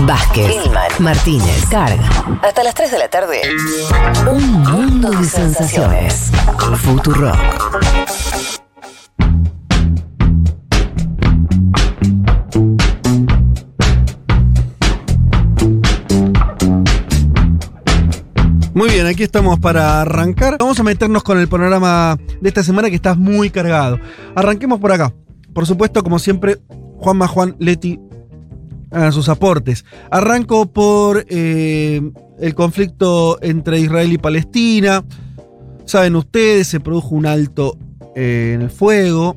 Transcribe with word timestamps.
Vázquez, 0.00 0.50
Gilman, 0.50 0.90
Martínez, 0.98 1.66
Carga. 1.70 2.08
Hasta 2.42 2.64
las 2.64 2.74
3 2.74 2.90
de 2.90 2.98
la 2.98 3.08
tarde. 3.08 3.40
Un 4.28 4.62
mundo 4.62 5.10
de 5.10 5.24
sensaciones. 5.24 6.32
Futurock. 6.78 7.36
Muy 18.74 18.90
bien, 18.90 19.06
aquí 19.06 19.22
estamos 19.22 19.60
para 19.60 20.00
arrancar. 20.02 20.56
Vamos 20.58 20.80
a 20.80 20.82
meternos 20.82 21.22
con 21.22 21.38
el 21.38 21.46
panorama 21.46 22.18
de 22.40 22.48
esta 22.48 22.64
semana 22.64 22.90
que 22.90 22.96
está 22.96 23.14
muy 23.14 23.48
cargado. 23.48 24.00
Arranquemos 24.34 24.80
por 24.80 24.90
acá. 24.90 25.14
Por 25.54 25.66
supuesto, 25.66 26.02
como 26.02 26.18
siempre, 26.18 26.58
Juanma 26.98 27.28
Juan 27.28 27.54
Leti 27.60 28.00
a 28.94 29.12
sus 29.12 29.28
aportes. 29.28 29.84
Arranco 30.10 30.66
por 30.66 31.26
eh, 31.28 32.00
el 32.38 32.54
conflicto 32.54 33.38
entre 33.42 33.80
Israel 33.80 34.12
y 34.12 34.18
Palestina. 34.18 35.04
Saben 35.84 36.16
ustedes, 36.16 36.68
se 36.68 36.80
produjo 36.80 37.14
un 37.14 37.26
alto 37.26 37.76
eh, 38.14 38.52
en 38.54 38.62
el 38.62 38.70
fuego. 38.70 39.36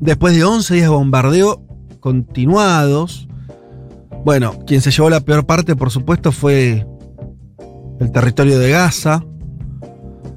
Después 0.00 0.36
de 0.36 0.44
11 0.44 0.74
días 0.74 0.86
de 0.86 0.94
bombardeo 0.94 1.62
continuados. 2.00 3.28
Bueno, 4.24 4.58
quien 4.66 4.80
se 4.80 4.90
llevó 4.90 5.08
la 5.08 5.20
peor 5.20 5.46
parte, 5.46 5.74
por 5.74 5.90
supuesto, 5.90 6.32
fue 6.32 6.86
el 7.98 8.12
territorio 8.12 8.58
de 8.58 8.70
Gaza. 8.70 9.24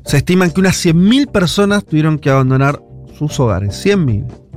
Se 0.06 0.18
estiman 0.18 0.52
que 0.52 0.62
unas 0.62 0.84
100.000 0.84 1.30
personas 1.30 1.86
tuvieron 1.86 2.18
que 2.18 2.30
abandonar 2.30 2.82
sus 3.18 3.40
hogares. 3.40 3.86
100.000. 3.86 4.49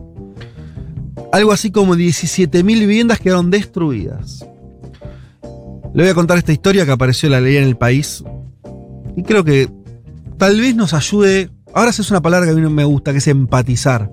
Algo 1.33 1.51
así 1.51 1.71
como 1.71 1.97
17.000 1.97 2.63
viviendas 2.63 3.19
quedaron 3.19 3.51
destruidas. 3.51 4.47
Le 5.95 6.03
voy 6.03 6.11
a 6.11 6.15
contar 6.15 6.37
esta 6.37 6.53
historia 6.53 6.85
que 6.85 6.93
apareció 6.93 7.27
en 7.27 7.33
la 7.33 7.41
ley 7.41 7.57
en 7.57 7.65
el 7.65 7.77
país. 7.77 8.23
Y 9.17 9.23
creo 9.23 9.43
que 9.43 9.71
tal 10.37 10.61
vez 10.61 10.77
nos 10.77 10.93
ayude. 10.93 11.51
Ahora 11.75 11.91
es 11.91 12.11
una 12.11 12.21
palabra 12.21 12.47
que 12.47 12.53
a 12.53 12.55
mí 12.55 12.61
no 12.61 12.69
me 12.69 12.85
gusta, 12.85 13.13
que 13.13 13.19
es 13.19 13.27
empatizar. 13.29 14.11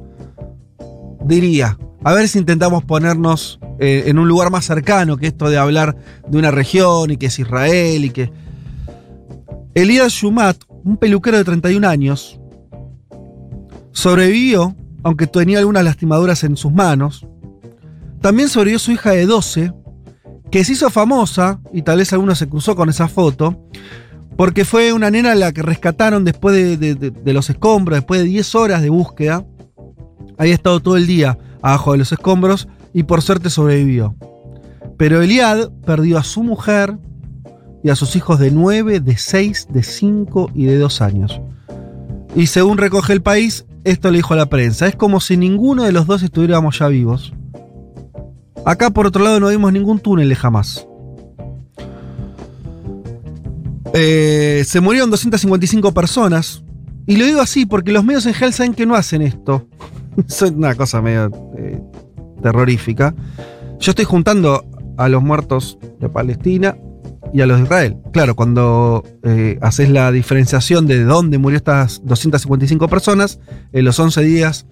Diría, 1.25 1.77
a 2.05 2.13
ver 2.13 2.29
si 2.29 2.39
intentamos 2.39 2.85
ponernos 2.85 3.59
eh, 3.79 4.03
en 4.07 4.17
un 4.17 4.27
lugar 4.27 4.49
más 4.49 4.65
cercano 4.65 5.17
que 5.17 5.27
esto 5.27 5.49
de 5.49 5.57
hablar 5.57 5.97
de 6.27 6.37
una 6.37 6.51
región 6.51 7.11
y 7.11 7.17
que 7.17 7.25
es 7.25 7.37
Israel 7.37 8.05
y 8.05 8.09
que 8.11 8.31
Elías 9.73 10.13
Shumat, 10.13 10.57
un 10.83 10.95
peluquero 10.95 11.37
de 11.37 11.43
31 11.43 11.87
años, 11.87 12.39
sobrevivió, 13.91 14.75
aunque 15.03 15.27
tenía 15.27 15.59
algunas 15.59 15.83
lastimaduras 15.83 16.43
en 16.43 16.57
sus 16.57 16.71
manos. 16.71 17.25
También 18.21 18.49
sobrevivió 18.49 18.79
su 18.79 18.91
hija 18.91 19.11
de 19.11 19.25
12, 19.25 19.73
que 20.51 20.63
se 20.63 20.73
hizo 20.73 20.89
famosa, 20.89 21.59
y 21.73 21.81
tal 21.83 21.97
vez 21.99 22.11
alguno 22.13 22.35
se 22.35 22.49
cruzó 22.49 22.75
con 22.75 22.89
esa 22.89 23.07
foto, 23.07 23.67
porque 24.35 24.65
fue 24.65 24.93
una 24.93 25.11
nena 25.11 25.33
a 25.33 25.35
la 25.35 25.51
que 25.51 25.61
rescataron 25.61 26.23
después 26.23 26.79
de, 26.79 26.95
de 26.95 27.33
los 27.33 27.49
escombros, 27.49 27.97
después 27.97 28.21
de 28.21 28.27
10 28.27 28.55
horas 28.55 28.81
de 28.81 28.89
búsqueda. 28.89 29.45
Había 30.37 30.53
estado 30.53 30.79
todo 30.79 30.97
el 30.97 31.07
día 31.07 31.37
abajo 31.61 31.91
de 31.91 31.97
los 31.97 32.11
escombros 32.11 32.67
y 32.93 33.03
por 33.03 33.21
suerte 33.21 33.49
sobrevivió. 33.49 34.15
Pero 34.97 35.21
Eliad 35.21 35.69
perdió 35.85 36.17
a 36.17 36.23
su 36.23 36.43
mujer, 36.43 36.97
y 37.83 37.89
a 37.89 37.95
sus 37.95 38.15
hijos 38.15 38.39
de 38.39 38.51
9, 38.51 38.99
de 38.99 39.17
6, 39.17 39.67
de 39.71 39.83
5 39.83 40.51
y 40.53 40.65
de 40.65 40.77
2 40.77 41.01
años. 41.01 41.41
Y 42.35 42.47
según 42.47 42.77
recoge 42.77 43.13
el 43.13 43.21
país, 43.21 43.65
esto 43.83 44.11
le 44.11 44.17
dijo 44.17 44.33
a 44.33 44.37
la 44.37 44.47
prensa, 44.47 44.87
es 44.87 44.95
como 44.95 45.19
si 45.19 45.37
ninguno 45.37 45.83
de 45.83 45.91
los 45.91 46.07
dos 46.07 46.23
estuviéramos 46.23 46.79
ya 46.79 46.87
vivos. 46.87 47.33
Acá 48.65 48.89
por 48.89 49.07
otro 49.07 49.23
lado 49.23 49.39
no 49.39 49.49
vimos 49.49 49.71
ningún 49.71 49.99
túnel 49.99 50.29
de 50.29 50.35
jamás. 50.35 50.85
Eh, 53.93 54.63
se 54.65 54.81
murieron 54.81 55.09
255 55.09 55.93
personas. 55.93 56.63
Y 57.07 57.15
lo 57.15 57.25
digo 57.25 57.41
así 57.41 57.65
porque 57.65 57.91
los 57.91 58.03
medios 58.03 58.25
en 58.25 58.33
general 58.33 58.53
saben 58.53 58.73
que 58.73 58.85
no 58.85 58.95
hacen 58.95 59.21
esto. 59.21 59.67
es 60.27 60.41
una 60.41 60.75
cosa 60.75 61.01
medio 61.01 61.31
eh, 61.57 61.81
terrorífica. 62.43 63.15
Yo 63.79 63.91
estoy 63.91 64.05
juntando 64.05 64.65
a 64.97 65.09
los 65.09 65.23
muertos 65.23 65.79
de 65.99 66.09
Palestina 66.09 66.77
y 67.33 67.41
a 67.41 67.45
los 67.45 67.57
de 67.57 67.63
Israel. 67.63 67.97
Claro, 68.11 68.35
cuando 68.35 69.03
eh, 69.23 69.57
haces 69.61 69.89
la 69.89 70.11
diferenciación 70.11 70.87
de 70.87 71.03
dónde 71.03 71.37
murió 71.37 71.57
estas 71.57 72.01
255 72.03 72.87
personas, 72.87 73.39
en 73.71 73.85
los 73.85 73.99
11 73.99 74.21
días 74.21 74.65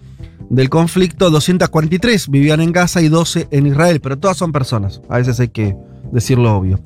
del 0.49 0.69
conflicto, 0.69 1.29
243 1.29 2.29
vivían 2.29 2.61
en 2.61 2.71
Gaza 2.71 3.01
y 3.01 3.09
12 3.09 3.47
en 3.51 3.67
Israel, 3.67 3.99
pero 4.01 4.17
todas 4.17 4.37
son 4.37 4.51
personas, 4.51 5.01
a 5.09 5.17
veces 5.17 5.39
hay 5.39 5.49
que 5.49 5.75
decirlo 6.11 6.55
obvio. 6.55 6.79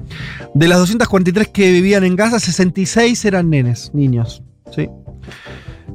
De 0.55 0.67
las 0.67 0.79
243 0.79 1.47
que 1.49 1.71
vivían 1.71 2.03
en 2.03 2.15
Gaza, 2.15 2.39
66 2.39 3.25
eran 3.25 3.49
nenes, 3.49 3.91
niños. 3.93 4.43
¿sí? 4.75 4.89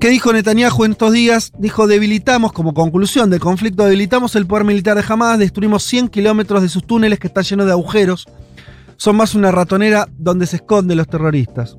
¿Qué 0.00 0.10
dijo 0.10 0.32
Netanyahu 0.32 0.84
en 0.84 0.92
estos 0.92 1.12
días? 1.12 1.52
Dijo, 1.58 1.86
debilitamos, 1.86 2.52
como 2.52 2.74
conclusión 2.74 3.30
del 3.30 3.40
conflicto, 3.40 3.84
debilitamos 3.84 4.36
el 4.36 4.46
poder 4.46 4.64
militar 4.64 4.96
de 4.96 5.04
Hamas, 5.08 5.38
destruimos 5.38 5.84
100 5.84 6.08
kilómetros 6.08 6.60
de 6.60 6.68
sus 6.68 6.86
túneles 6.86 7.18
que 7.18 7.28
están 7.28 7.44
llenos 7.44 7.66
de 7.66 7.72
agujeros, 7.72 8.26
son 8.96 9.16
más 9.16 9.34
una 9.34 9.50
ratonera 9.50 10.08
donde 10.16 10.46
se 10.46 10.56
esconden 10.56 10.98
los 10.98 11.08
terroristas. 11.08 11.76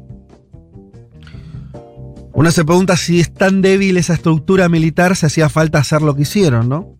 Uno 2.33 2.51
se 2.51 2.63
pregunta 2.63 2.95
si 2.95 3.19
es 3.19 3.33
tan 3.33 3.61
débil 3.61 3.97
esa 3.97 4.13
estructura 4.13 4.69
militar, 4.69 5.15
si 5.15 5.25
hacía 5.25 5.49
falta 5.49 5.79
hacer 5.79 6.03
lo 6.03 6.15
que 6.15 6.21
hicieron, 6.21 6.69
¿no? 6.69 6.95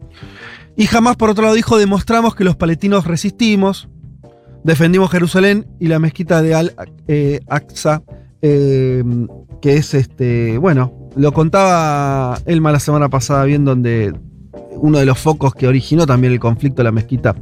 Y 0.75 0.87
jamás, 0.87 1.15
por 1.15 1.29
otro 1.29 1.43
lado, 1.43 1.55
dijo, 1.55 1.77
demostramos 1.77 2.35
que 2.35 2.43
los 2.43 2.55
palestinos 2.55 3.05
resistimos, 3.05 3.87
defendimos 4.63 5.11
Jerusalén 5.11 5.67
y 5.79 5.87
la 5.87 5.99
mezquita 5.99 6.41
de 6.41 6.55
Al-Aqsa, 6.55 8.03
eh, 8.41 9.03
que 9.61 9.77
es 9.77 9.93
este, 9.93 10.57
bueno, 10.57 11.09
lo 11.15 11.31
contaba 11.31 12.39
Elma 12.45 12.71
la 12.71 12.79
semana 12.79 13.09
pasada, 13.09 13.43
bien 13.45 13.65
donde 13.65 14.13
uno 14.71 14.99
de 14.99 15.05
los 15.05 15.17
focos 15.17 15.53
que 15.53 15.67
originó 15.67 16.05
también 16.05 16.33
el 16.33 16.39
conflicto 16.39 16.77
de 16.77 16.83
la 16.85 16.91
mezquita 16.91 17.35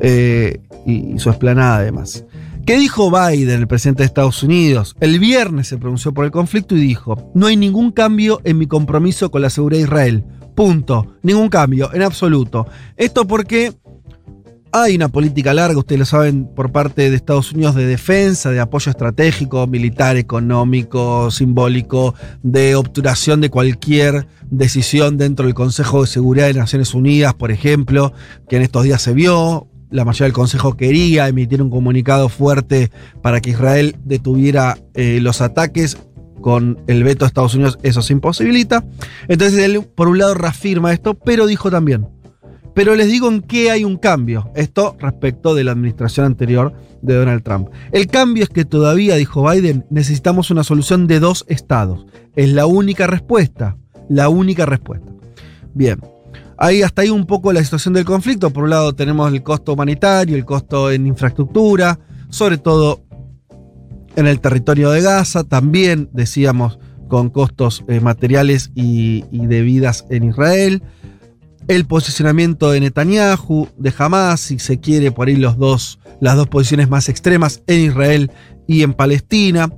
eh, 0.00 0.60
y, 0.86 1.18
su 1.18 1.30
esplanada 1.30 1.76
además. 1.76 2.24
¿Qué 2.66 2.78
dijo 2.78 3.10
Biden, 3.10 3.60
el 3.60 3.66
presidente 3.66 4.02
de 4.02 4.06
Estados 4.06 4.42
Unidos? 4.42 4.94
El 5.00 5.18
viernes 5.18 5.68
se 5.68 5.78
pronunció 5.78 6.12
por 6.12 6.24
el 6.24 6.30
conflicto 6.30 6.76
y 6.76 6.80
dijo, 6.80 7.30
no 7.34 7.46
hay 7.46 7.56
ningún 7.56 7.90
cambio 7.90 8.40
en 8.44 8.58
mi 8.58 8.66
compromiso 8.66 9.30
con 9.30 9.42
la 9.42 9.50
seguridad 9.50 9.78
de 9.78 9.84
Israel. 9.84 10.24
Punto. 10.54 11.16
Ningún 11.22 11.48
cambio, 11.48 11.92
en 11.92 12.02
absoluto. 12.02 12.66
Esto 12.96 13.26
porque 13.26 13.72
hay 14.72 14.94
una 14.94 15.08
política 15.08 15.52
larga, 15.52 15.78
ustedes 15.78 15.98
lo 15.98 16.04
saben, 16.04 16.46
por 16.54 16.70
parte 16.70 17.10
de 17.10 17.16
Estados 17.16 17.52
Unidos 17.52 17.74
de 17.74 17.86
defensa, 17.86 18.50
de 18.50 18.60
apoyo 18.60 18.90
estratégico, 18.90 19.66
militar, 19.66 20.16
económico, 20.16 21.30
simbólico, 21.30 22.14
de 22.42 22.76
obturación 22.76 23.40
de 23.40 23.50
cualquier 23.50 24.28
decisión 24.50 25.16
dentro 25.16 25.46
del 25.46 25.54
Consejo 25.54 26.02
de 26.02 26.06
Seguridad 26.06 26.46
de 26.46 26.54
Naciones 26.54 26.94
Unidas, 26.94 27.34
por 27.34 27.50
ejemplo, 27.50 28.12
que 28.48 28.56
en 28.56 28.62
estos 28.62 28.84
días 28.84 29.02
se 29.02 29.12
vio, 29.12 29.66
la 29.90 30.04
mayoría 30.04 30.26
del 30.26 30.32
Consejo 30.32 30.76
quería 30.76 31.28
emitir 31.28 31.62
un 31.62 31.70
comunicado 31.70 32.28
fuerte 32.28 32.90
para 33.22 33.40
que 33.40 33.50
Israel 33.50 33.96
detuviera 34.04 34.78
eh, 34.94 35.18
los 35.20 35.40
ataques. 35.40 35.98
Con 36.40 36.80
el 36.86 37.04
veto 37.04 37.26
de 37.26 37.28
Estados 37.28 37.54
Unidos 37.54 37.78
eso 37.82 38.00
se 38.00 38.14
imposibilita. 38.14 38.82
Entonces 39.28 39.58
él, 39.58 39.82
por 39.94 40.08
un 40.08 40.16
lado, 40.16 40.32
reafirma 40.32 40.90
esto, 40.90 41.12
pero 41.12 41.46
dijo 41.46 41.70
también, 41.70 42.08
pero 42.74 42.94
les 42.94 43.08
digo 43.08 43.28
en 43.28 43.42
qué 43.42 43.70
hay 43.70 43.84
un 43.84 43.98
cambio. 43.98 44.50
Esto 44.54 44.96
respecto 44.98 45.54
de 45.54 45.64
la 45.64 45.72
administración 45.72 46.24
anterior 46.24 46.72
de 47.02 47.14
Donald 47.14 47.42
Trump. 47.42 47.68
El 47.92 48.06
cambio 48.06 48.44
es 48.44 48.48
que 48.48 48.64
todavía, 48.64 49.16
dijo 49.16 49.50
Biden, 49.50 49.84
necesitamos 49.90 50.50
una 50.50 50.64
solución 50.64 51.06
de 51.06 51.20
dos 51.20 51.44
estados. 51.48 52.06
Es 52.36 52.50
la 52.50 52.64
única 52.64 53.06
respuesta. 53.06 53.76
La 54.08 54.30
única 54.30 54.64
respuesta. 54.64 55.12
Bien. 55.74 56.00
Ahí 56.62 56.82
hasta 56.82 57.00
ahí 57.02 57.08
un 57.08 57.24
poco 57.24 57.54
la 57.54 57.64
situación 57.64 57.94
del 57.94 58.04
conflicto. 58.04 58.50
Por 58.50 58.64
un 58.64 58.70
lado 58.70 58.94
tenemos 58.94 59.32
el 59.32 59.42
costo 59.42 59.72
humanitario, 59.72 60.36
el 60.36 60.44
costo 60.44 60.90
en 60.90 61.06
infraestructura, 61.06 61.98
sobre 62.28 62.58
todo 62.58 63.02
en 64.14 64.26
el 64.26 64.40
territorio 64.40 64.90
de 64.90 65.00
Gaza, 65.00 65.44
también 65.44 66.10
decíamos 66.12 66.78
con 67.08 67.30
costos 67.30 67.82
eh, 67.88 68.00
materiales 68.00 68.72
y, 68.74 69.22
de 69.32 69.62
vidas 69.62 70.04
en 70.10 70.24
Israel. 70.24 70.82
El 71.66 71.86
posicionamiento 71.86 72.70
de 72.70 72.80
Netanyahu, 72.80 73.68
de 73.78 73.94
Hamas, 73.96 74.40
si 74.40 74.58
se 74.58 74.80
quiere, 74.80 75.12
por 75.12 75.28
ahí 75.28 75.36
los 75.36 75.56
dos, 75.56 75.98
las 76.20 76.36
dos 76.36 76.48
posiciones 76.48 76.90
más 76.90 77.08
extremas 77.08 77.62
en 77.68 77.80
Israel 77.80 78.30
y 78.66 78.82
en 78.82 78.92
Palestina. 78.92 79.70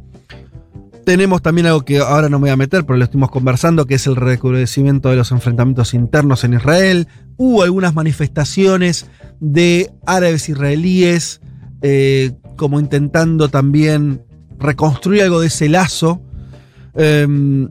Tenemos 1.04 1.42
también 1.42 1.66
algo 1.66 1.84
que 1.84 1.98
ahora 1.98 2.28
no 2.28 2.38
me 2.38 2.44
voy 2.44 2.50
a 2.50 2.56
meter, 2.56 2.84
pero 2.84 2.96
lo 2.96 3.04
estuvimos 3.04 3.30
conversando, 3.30 3.86
que 3.86 3.94
es 3.94 4.06
el 4.06 4.14
recrudecimiento 4.14 5.08
de 5.08 5.16
los 5.16 5.32
enfrentamientos 5.32 5.94
internos 5.94 6.44
en 6.44 6.54
Israel. 6.54 7.08
Hubo 7.36 7.62
algunas 7.62 7.94
manifestaciones 7.94 9.06
de 9.40 9.90
árabes 10.06 10.48
israelíes 10.48 11.40
eh, 11.82 12.32
como 12.56 12.78
intentando 12.78 13.48
también 13.48 14.22
reconstruir 14.60 15.22
algo 15.22 15.40
de 15.40 15.48
ese 15.48 15.68
lazo. 15.68 16.22
Em, 16.94 17.68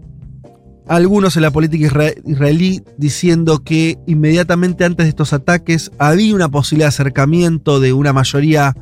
algunos 0.87 1.37
en 1.37 1.43
la 1.43 1.51
política 1.51 2.13
israelí 2.25 2.83
diciendo 2.97 3.63
que 3.63 3.97
inmediatamente 4.07 4.83
antes 4.83 5.05
de 5.05 5.09
estos 5.09 5.31
ataques 5.31 5.91
había 5.99 6.35
una 6.35 6.49
posibilidad 6.49 6.87
de 6.87 6.95
acercamiento 6.95 7.79
de 7.79 7.93
una 7.93 8.11
mayoría 8.11 8.75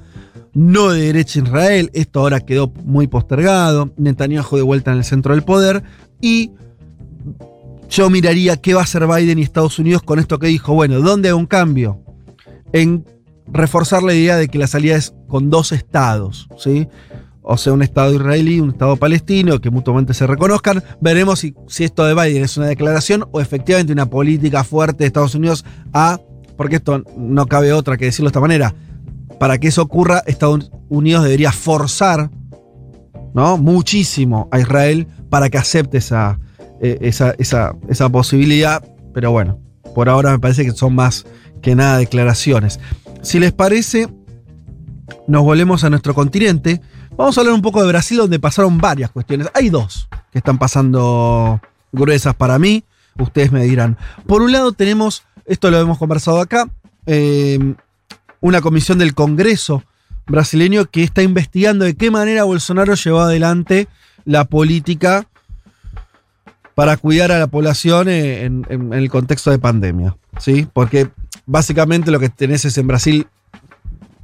no 0.54 0.90
de 0.90 1.02
derecha 1.02 1.40
Israel. 1.40 1.90
Esto 1.94 2.22
ahora 2.22 2.40
quedó 2.42 2.72
muy 2.84 3.08
postergado. 3.08 3.92
Netanyahu 3.98 4.56
de 4.56 4.62
vuelta 4.62 4.92
en 4.92 4.98
el 4.98 5.04
centro 5.04 5.34
del 5.34 5.44
poder. 5.44 5.84
Y 6.22 6.52
yo 7.90 8.10
miraría 8.10 8.58
qué 8.58 8.74
va 8.74 8.82
a 8.82 8.84
hacer 8.84 9.08
Biden 9.08 9.40
y 9.40 9.44
Estados 9.44 9.80
Unidos 9.80 10.04
con 10.04 10.20
esto 10.20 10.40
que 10.40 10.48
dijo. 10.48 10.74
Bueno, 10.74 11.02
¿dónde 11.02 11.30
hay 11.30 11.34
un 11.34 11.46
cambio? 11.46 12.00
En 12.72 13.06
reforzar 13.48 14.04
la 14.04 14.14
idea 14.14 14.38
de 14.38 14.48
que 14.48 14.60
la 14.60 14.68
salida 14.68 14.96
es 14.96 15.14
con 15.28 15.50
dos 15.50 15.72
estados, 15.72 16.48
¿sí? 16.58 16.88
O 17.42 17.58
sea, 17.58 17.74
un 17.74 17.82
estado 17.82 18.14
israelí, 18.14 18.60
un 18.60 18.70
estado 18.70 18.96
palestino, 18.96 19.60
que 19.60 19.72
mutuamente 19.72 20.14
se 20.14 20.28
reconozcan. 20.28 20.84
Veremos 21.02 21.40
si, 21.40 21.56
si 21.68 21.84
esto 21.84 22.06
de 22.06 22.14
Biden 22.14 22.44
es 22.44 22.58
una 22.58 22.68
declaración 22.68 23.26
o 23.32 23.42
efectivamente 23.42 23.92
una 23.92 24.08
política 24.08 24.64
fuerte 24.64 25.00
de 25.00 25.08
Estados 25.08 25.34
Unidos 25.34 25.66
a, 25.92 26.20
porque 26.58 26.76
esto 26.76 27.04
no 27.18 27.48
cabe 27.48 27.74
otra 27.74 27.98
que 27.98 28.06
decirlo 28.06 28.28
de 28.28 28.32
esta 28.32 28.40
manera, 28.40 28.76
para 29.40 29.58
que 29.58 29.70
eso 29.70 29.82
ocurra, 29.82 30.22
Estados 30.28 30.72
Unidos 30.90 31.24
debería 31.24 31.52
forzar 31.52 32.30
¿no? 33.34 33.58
muchísimo 33.58 34.50
a 34.52 34.60
Israel 34.60 35.08
para 35.30 35.50
que 35.50 35.58
acepte 35.58 35.98
esa, 35.98 36.40
eh, 36.82 36.98
esa, 37.02 37.34
esa, 37.38 38.10
posibilidad. 38.10 38.84
Pero 39.14 39.32
bueno, 39.32 39.60
por 39.96 40.10
ahora 40.10 40.32
me 40.32 40.40
parece 40.40 40.66
que 40.66 40.72
son 40.72 40.96
más 40.96 41.26
que 41.62 41.76
nada 41.76 41.98
declaraciones. 41.98 42.80
Si 43.22 43.40
les 43.40 43.54
parece, 43.54 44.08
nos 45.28 45.44
volvemos 45.44 45.84
a 45.84 45.90
nuestro 45.90 46.14
continente. 46.14 46.82
Vamos 47.16 47.38
a 47.38 47.42
hablar 47.42 47.56
un 47.56 47.62
poco 47.62 47.82
de 47.82 47.88
Brasil, 47.88 48.18
donde 48.18 48.40
pasaron 48.40 48.78
varias 48.78 49.12
cuestiones. 49.12 49.50
Hay 49.54 49.70
dos 49.70 50.08
que 50.32 50.40
están 50.40 50.58
pasando 50.58 51.62
gruesas 51.92 52.36
para 52.36 52.60
mí. 52.60 52.84
Ustedes 53.18 53.52
me 53.52 53.64
dirán. 53.64 53.98
Por 54.26 54.42
un 54.42 54.52
lado 54.52 54.72
tenemos, 54.72 55.24
esto 55.46 55.70
lo 55.70 55.80
hemos 55.80 55.98
conversado 55.98 56.40
acá, 56.40 56.70
eh, 57.06 57.76
una 58.42 58.62
comisión 58.62 58.98
del 58.98 59.14
Congreso 59.14 59.84
brasileño 60.28 60.86
que 60.86 61.04
está 61.04 61.24
investigando 61.24 61.86
de 61.86 61.96
qué 61.96 62.12
manera 62.12 62.44
Bolsonaro 62.44 62.94
llevó 62.94 63.22
adelante 63.22 63.88
la 64.26 64.46
política 64.46 65.28
para 66.76 66.98
cuidar 66.98 67.32
a 67.32 67.40
la 67.40 67.48
población 67.48 68.08
en, 68.08 68.66
el 68.94 69.10
contexto 69.10 69.52
de 69.52 69.60
pandemia. 69.60 70.16
¿sí? 70.40 70.68
Porque 70.72 71.10
básicamente 71.46 72.12
lo 72.12 72.20
que 72.20 72.30
tenés 72.30 72.64
es 72.64 72.78
en 72.78 72.88
Brasil 72.88 73.28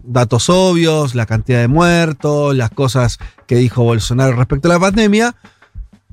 datos 0.04 0.50
obvios, 0.50 1.16
la 1.16 1.26
cantidad 1.26 1.60
de 1.60 1.68
muertos, 1.68 2.56
las 2.56 2.70
cosas 2.70 3.18
que 3.48 3.56
dijo 3.56 3.84
Bolsonaro 3.84 4.36
respecto 4.36 4.70
a 4.70 4.74
la 4.74 4.80
pandemia, 4.80 5.36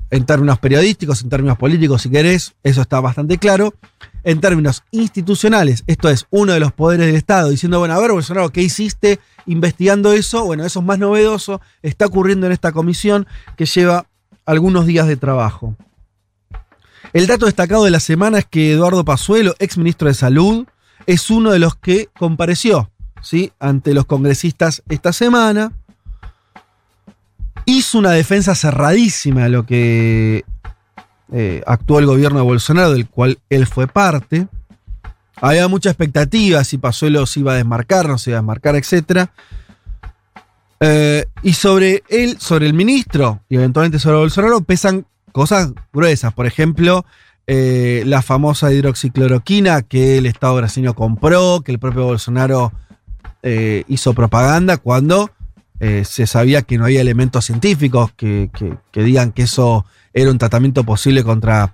en 0.09 0.25
términos 0.25 0.59
periodísticos, 0.59 1.21
en 1.21 1.29
términos 1.29 1.57
políticos, 1.57 2.01
si 2.01 2.09
querés, 2.09 2.55
eso 2.63 2.81
está 2.81 2.99
bastante 2.99 3.37
claro 3.37 3.73
en 4.23 4.39
términos 4.39 4.83
institucionales, 4.91 5.83
esto 5.87 6.09
es 6.09 6.25
uno 6.29 6.53
de 6.53 6.59
los 6.59 6.71
poderes 6.71 7.07
del 7.07 7.15
Estado, 7.15 7.49
diciendo, 7.49 7.79
bueno, 7.79 7.93
a 7.93 7.99
ver, 7.99 8.11
Bolsonaro, 8.11 8.49
¿qué 8.51 8.61
hiciste 8.61 9.19
investigando 9.45 10.13
eso? 10.13 10.45
Bueno, 10.45 10.65
eso 10.65 10.79
es 10.79 10.85
más 10.85 10.99
novedoso, 10.99 11.61
está 11.81 12.05
ocurriendo 12.05 12.45
en 12.47 12.53
esta 12.53 12.71
comisión 12.71 13.27
que 13.57 13.65
lleva 13.65 14.07
algunos 14.45 14.85
días 14.85 15.07
de 15.07 15.17
trabajo. 15.17 15.75
El 17.11 17.27
dato 17.27 17.45
destacado 17.45 17.83
de 17.83 17.91
la 17.91 17.99
semana 17.99 18.39
es 18.39 18.45
que 18.45 18.71
Eduardo 18.71 19.05
Pazuelo, 19.05 19.55
ex 19.59 19.77
ministro 19.77 20.07
de 20.07 20.15
Salud, 20.15 20.65
es 21.05 21.29
uno 21.29 21.51
de 21.51 21.59
los 21.59 21.75
que 21.75 22.09
compareció 22.17 22.89
¿sí? 23.21 23.51
ante 23.59 23.93
los 23.93 24.05
congresistas 24.05 24.81
esta 24.89 25.13
semana. 25.13 25.73
Hizo 27.65 27.99
una 27.99 28.11
defensa 28.11 28.55
cerradísima 28.55 29.43
de 29.43 29.49
lo 29.49 29.65
que 29.65 30.43
eh, 31.31 31.63
actuó 31.65 31.99
el 31.99 32.05
gobierno 32.05 32.39
de 32.39 32.45
Bolsonaro, 32.45 32.91
del 32.91 33.07
cual 33.07 33.39
él 33.49 33.65
fue 33.65 33.87
parte. 33.87 34.47
Había 35.37 35.67
mucha 35.67 35.89
expectativa 35.89 36.63
si 36.63 36.77
Pazuelo 36.77 37.25
se 37.25 37.39
iba 37.39 37.53
a 37.53 37.55
desmarcar, 37.55 38.07
no 38.07 38.17
se 38.17 38.31
iba 38.31 38.39
a 38.39 38.41
desmarcar, 38.41 38.75
etc. 38.75 39.29
Eh, 40.79 41.25
y 41.41 41.53
sobre 41.53 42.03
él, 42.09 42.37
sobre 42.39 42.67
el 42.67 42.73
ministro 42.73 43.41
y 43.49 43.55
eventualmente 43.55 43.99
sobre 43.99 44.17
Bolsonaro 44.17 44.61
pesan 44.61 45.05
cosas 45.31 45.71
gruesas. 45.91 46.33
Por 46.33 46.45
ejemplo, 46.45 47.05
eh, 47.47 48.03
la 48.05 48.21
famosa 48.21 48.71
hidroxicloroquina 48.71 49.81
que 49.81 50.17
el 50.17 50.25
Estado 50.25 50.55
brasileño 50.55 50.93
compró, 50.93 51.61
que 51.61 51.71
el 51.71 51.79
propio 51.79 52.05
Bolsonaro 52.05 52.71
hizo 53.89 54.13
propaganda 54.13 54.77
cuando 54.77 55.29
se 55.81 56.27
sabía 56.27 56.61
que 56.61 56.77
no 56.77 56.85
había 56.85 57.01
elementos 57.01 57.43
científicos 57.43 58.13
que 58.13 58.49
digan 58.93 59.33
que 59.33 59.41
eso 59.41 59.85
era 60.13 60.31
un 60.31 60.37
tratamiento 60.37 60.83
posible 60.83 61.23
contra 61.23 61.73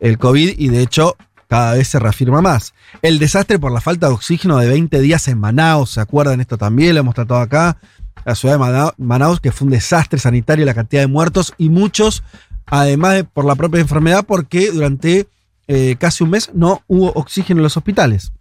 el 0.00 0.18
COVID 0.18 0.54
y 0.58 0.68
de 0.68 0.82
hecho 0.82 1.16
cada 1.48 1.74
vez 1.74 1.88
se 1.88 1.98
reafirma 1.98 2.42
más. 2.42 2.74
El 3.02 3.18
desastre 3.18 3.58
por 3.58 3.72
la 3.72 3.80
falta 3.80 4.08
de 4.08 4.12
oxígeno 4.12 4.58
de 4.58 4.68
20 4.68 5.00
días 5.00 5.28
en 5.28 5.38
Manaus, 5.38 5.90
¿se 5.92 6.00
acuerdan 6.00 6.40
esto 6.40 6.58
también? 6.58 6.94
Lo 6.94 7.00
hemos 7.00 7.14
tratado 7.14 7.40
acá. 7.40 7.78
La 8.24 8.34
ciudad 8.34 8.58
de 8.58 8.92
Manaus, 8.98 9.40
que 9.40 9.52
fue 9.52 9.64
un 9.64 9.70
desastre 9.70 10.18
sanitario, 10.18 10.66
la 10.66 10.74
cantidad 10.74 11.02
de 11.02 11.06
muertos 11.06 11.54
y 11.56 11.70
muchos, 11.70 12.22
además 12.66 13.14
de 13.14 13.24
por 13.24 13.46
la 13.46 13.54
propia 13.54 13.80
enfermedad, 13.80 14.26
porque 14.26 14.70
durante 14.70 15.26
eh, 15.66 15.96
casi 15.98 16.24
un 16.24 16.30
mes 16.30 16.50
no 16.52 16.82
hubo 16.88 17.12
oxígeno 17.12 17.60
en 17.60 17.64
los 17.64 17.76
hospitales. 17.78 18.32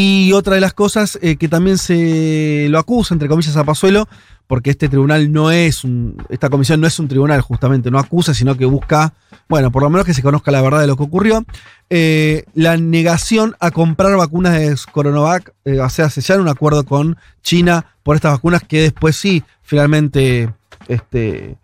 Y 0.00 0.32
otra 0.32 0.54
de 0.54 0.60
las 0.60 0.74
cosas 0.74 1.18
eh, 1.22 1.34
que 1.34 1.48
también 1.48 1.76
se 1.76 2.68
lo 2.70 2.78
acusa, 2.78 3.14
entre 3.14 3.26
comillas, 3.28 3.56
a 3.56 3.64
Pazuelo, 3.64 4.08
porque 4.46 4.70
este 4.70 4.88
tribunal 4.88 5.32
no 5.32 5.50
es 5.50 5.82
un, 5.82 6.22
esta 6.28 6.48
comisión 6.50 6.80
no 6.80 6.86
es 6.86 7.00
un 7.00 7.08
tribunal 7.08 7.40
justamente, 7.40 7.90
no 7.90 7.98
acusa, 7.98 8.32
sino 8.32 8.56
que 8.56 8.64
busca, 8.64 9.12
bueno, 9.48 9.72
por 9.72 9.82
lo 9.82 9.90
menos 9.90 10.06
que 10.06 10.14
se 10.14 10.22
conozca 10.22 10.52
la 10.52 10.62
verdad 10.62 10.82
de 10.82 10.86
lo 10.86 10.96
que 10.96 11.02
ocurrió. 11.02 11.44
Eh, 11.90 12.44
la 12.54 12.76
negación 12.76 13.56
a 13.58 13.72
comprar 13.72 14.16
vacunas 14.16 14.52
de 14.52 14.76
Coronavac, 14.92 15.52
eh, 15.64 15.80
o 15.80 15.90
sea, 15.90 16.10
sellar 16.10 16.40
un 16.40 16.48
acuerdo 16.48 16.84
con 16.84 17.16
China 17.42 17.86
por 18.04 18.14
estas 18.14 18.34
vacunas 18.34 18.62
que 18.62 18.82
después 18.82 19.16
sí, 19.16 19.42
finalmente, 19.62 20.54
este, 20.86 21.58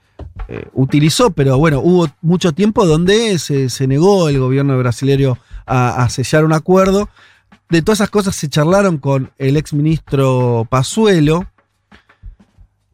eh, 0.49 0.65
utilizó, 0.73 1.31
pero 1.31 1.57
bueno, 1.57 1.79
hubo 1.79 2.09
mucho 2.21 2.51
tiempo 2.51 2.85
donde 2.85 3.39
se, 3.39 3.87
negó 3.87 4.29
el 4.29 4.41
gobierno 4.41 4.77
brasileño 4.77 5.39
a 5.67 6.09
sellar 6.09 6.45
un 6.45 6.53
acuerdo. 6.53 7.09
De 7.71 7.83
todas 7.83 7.99
esas 7.99 8.11
cosas 8.11 8.37
se 8.37 8.49
charlaron 8.49 8.99
con 8.99 9.33
el 9.39 9.57
exministro 9.57 10.67
Pazuelo, 10.71 11.47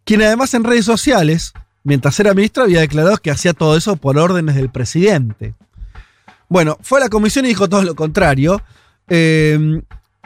quien 0.04 0.22
además 0.22 0.54
en 0.54 0.64
redes 0.64 0.84
sociales, 0.84 1.52
mientras 1.84 2.18
era 2.20 2.34
ministro, 2.34 2.64
había 2.64 2.80
declarado 2.80 3.16
que 3.18 3.30
hacía 3.30 3.52
todo 3.52 3.76
eso 3.76 3.96
por 3.96 4.18
órdenes 4.18 4.54
del 4.54 4.70
presidente. 4.70 5.54
Bueno, 6.48 6.78
fue 6.82 6.98
a 6.98 7.02
la 7.02 7.08
comisión 7.08 7.44
y 7.44 7.48
dijo 7.48 7.68
todo 7.68 7.82
lo 7.82 7.94
contrario. 7.94 8.60
Em, 9.08 9.82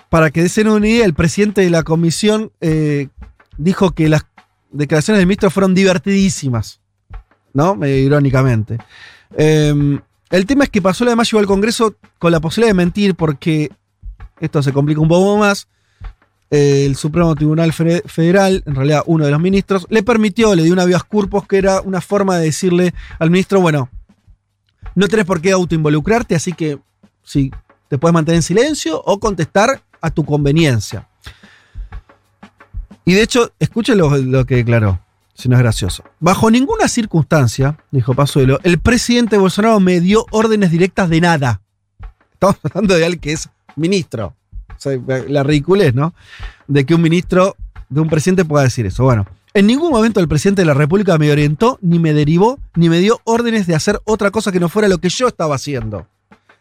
para 0.09 0.31
que 0.31 0.43
den 0.43 0.69
una 0.69 0.89
idea, 0.89 1.05
el 1.05 1.15
presidente 1.15 1.61
de 1.61 1.71
la 1.71 1.83
comisión 1.83 2.53
eh, 2.61 3.09
dijo 3.59 3.91
que 3.91 4.09
las 4.09 4.25
declaraciones 4.71 5.19
del 5.19 5.27
ministro 5.27 5.51
fueron 5.51 5.75
divertidísimas, 5.75 6.81
¿no? 7.53 7.79
Irónicamente. 7.87 8.79
Em, 9.37 10.01
el 10.31 10.47
tema 10.47 10.65
es 10.65 10.71
que 10.71 10.83
pasó 10.83 11.05
además 11.05 11.31
llegó 11.31 11.41
al 11.41 11.47
Congreso 11.47 11.97
con 12.19 12.33
la 12.33 12.41
posibilidad 12.41 12.71
de 12.71 12.75
mentir 12.75 13.15
porque 13.15 13.71
esto 14.41 14.63
se 14.63 14.73
complica 14.73 15.01
un 15.01 15.09
poco 15.09 15.37
más 15.39 15.69
el 16.51 16.95
Supremo 16.95 17.35
Tribunal 17.35 17.73
Federal, 17.73 18.63
en 18.67 18.75
realidad 18.75 19.03
uno 19.07 19.25
de 19.25 19.31
los 19.31 19.41
ministros, 19.41 19.87
le 19.91 20.03
permitió, 20.03 20.55
le 20.55 20.63
dio 20.63 20.73
una 20.73 20.85
vía 20.85 21.01
curpos 21.01 21.47
que 21.47 21.59
era 21.59 21.81
una 21.81 22.01
forma 22.01 22.39
de 22.39 22.45
decirle 22.45 22.95
al 23.19 23.31
ministro, 23.31 23.61
bueno, 23.61 23.89
no 24.95 25.09
tenés 25.09 25.25
por 25.25 25.41
qué 25.41 25.53
autoinvolucrarte, 25.53 26.35
así 26.35 26.53
que 26.53 26.79
si 27.25 27.51
te 27.89 27.99
puedes 27.99 28.15
mantener 28.15 28.37
en 28.37 28.43
silencio 28.43 29.03
o 29.05 29.19
contestar 29.19 29.83
a 30.01 30.11
tu 30.11 30.25
conveniencia. 30.25 31.09
Y 33.05 33.15
de 33.15 33.23
hecho, 33.23 33.53
escuchen 33.59 33.99
lo, 33.99 34.45
que 34.47 34.57
declaró, 34.57 35.01
si 35.35 35.49
no 35.49 35.57
es 35.57 35.63
gracioso. 35.63 36.05
Bajo 36.21 36.51
ninguna 36.51 36.89
circunstancia, 36.89 37.79
dijo 37.91 38.15
Pazuelo, 38.15 38.61
el 38.63 38.79
presidente 38.79 39.37
Bolsonaro 39.37 39.81
me 39.81 40.01
dio 40.01 40.25
órdenes 40.31 40.71
directas 40.71 41.09
de 41.11 41.21
nada. 41.21 41.61
Estamos 42.33 42.57
hablando 42.65 42.95
de 42.95 43.05
alguien 43.05 43.21
que 43.21 43.33
es 43.33 43.49
ministro 43.77 44.35
la 45.29 45.43
ridiculez, 45.43 45.95
¿no? 45.95 46.15
De 46.67 46.85
que 46.85 46.95
un 46.95 47.03
ministro 47.03 47.57
de 47.89 48.01
un 48.01 48.09
presidente 48.09 48.45
pueda 48.45 48.65
decir 48.65 48.87
eso. 48.87 49.05
Bueno, 49.05 49.27
en 49.53 49.67
ningún 49.67 49.93
momento 49.93 50.21
el 50.21 50.29
presidente 50.29 50.63
de 50.63 50.67
la 50.67 50.75
República 50.75 51.17
me 51.19 51.31
orientó, 51.31 51.79
ni 51.81 51.99
me 51.99 52.13
derivó, 52.13 52.59
ni 52.75 52.89
me 52.89 52.99
dio 52.99 53.21
órdenes 53.25 53.67
de 53.67 53.75
hacer 53.75 54.01
otra 54.05 54.31
cosa 54.31 54.53
que 54.53 54.61
no 54.61 54.69
fuera 54.69 54.89
lo 54.89 54.99
que 54.99 55.09
yo 55.09 55.29
estaba 55.29 55.55
haciendo. 55.55 56.07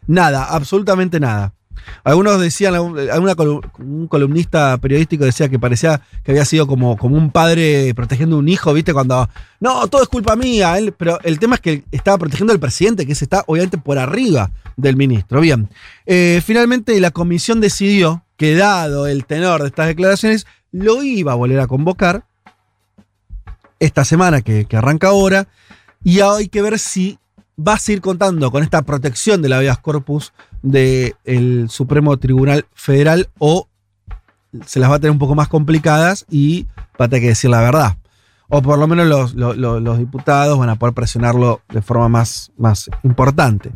Nada, 0.06 0.44
absolutamente 0.44 1.18
nada. 1.18 1.54
Algunos 2.02 2.40
decían, 2.40 2.74
un 2.78 4.08
columnista 4.08 4.78
periodístico 4.78 5.24
decía 5.24 5.48
que 5.48 5.58
parecía 5.58 6.00
que 6.22 6.32
había 6.32 6.44
sido 6.44 6.66
como, 6.66 6.96
como 6.96 7.16
un 7.16 7.30
padre 7.30 7.92
protegiendo 7.94 8.36
a 8.36 8.38
un 8.38 8.48
hijo, 8.48 8.72
¿viste? 8.72 8.92
Cuando, 8.92 9.28
no, 9.60 9.86
todo 9.88 10.02
es 10.02 10.08
culpa 10.08 10.36
mía, 10.36 10.78
él, 10.78 10.92
pero 10.92 11.18
el 11.22 11.38
tema 11.38 11.56
es 11.56 11.60
que 11.60 11.84
estaba 11.92 12.18
protegiendo 12.18 12.52
al 12.52 12.60
presidente, 12.60 13.06
que 13.06 13.12
está 13.12 13.44
obviamente 13.46 13.78
por 13.78 13.98
arriba 13.98 14.50
del 14.76 14.96
ministro. 14.96 15.40
Bien, 15.40 15.68
eh, 16.06 16.42
finalmente 16.44 16.98
la 17.00 17.10
comisión 17.10 17.60
decidió 17.60 18.24
que 18.36 18.56
dado 18.56 19.06
el 19.06 19.26
tenor 19.26 19.62
de 19.62 19.68
estas 19.68 19.86
declaraciones, 19.86 20.46
lo 20.72 21.02
iba 21.02 21.32
a 21.32 21.36
volver 21.36 21.60
a 21.60 21.66
convocar 21.66 22.24
esta 23.78 24.04
semana 24.04 24.42
que, 24.42 24.64
que 24.64 24.76
arranca 24.76 25.08
ahora, 25.08 25.46
y 26.02 26.20
hay 26.20 26.48
que 26.48 26.62
ver 26.62 26.78
si 26.78 27.18
va 27.56 27.74
a 27.74 27.78
seguir 27.78 28.00
contando 28.00 28.50
con 28.50 28.62
esta 28.62 28.82
protección 28.82 29.42
de 29.42 29.48
la 29.48 29.56
habeas 29.56 29.78
corpus 29.78 30.32
del 30.64 31.68
Supremo 31.68 32.16
Tribunal 32.16 32.64
Federal 32.74 33.28
o 33.38 33.68
se 34.66 34.80
las 34.80 34.90
va 34.90 34.96
a 34.96 34.98
tener 34.98 35.12
un 35.12 35.18
poco 35.18 35.34
más 35.34 35.48
complicadas 35.48 36.24
y 36.30 36.66
va 37.00 37.04
a 37.04 37.08
tener 37.08 37.22
que 37.22 37.28
decir 37.28 37.50
la 37.50 37.60
verdad. 37.60 37.96
O 38.48 38.60
por 38.60 38.78
lo 38.78 38.86
menos 38.86 39.06
los, 39.06 39.34
los- 39.34 39.98
diputados 39.98 40.58
van 40.58 40.68
a 40.68 40.76
poder 40.76 40.94
presionarlo 40.94 41.62
de 41.70 41.80
forma 41.82 42.08
más, 42.08 42.52
más 42.58 42.90
importante. 43.02 43.72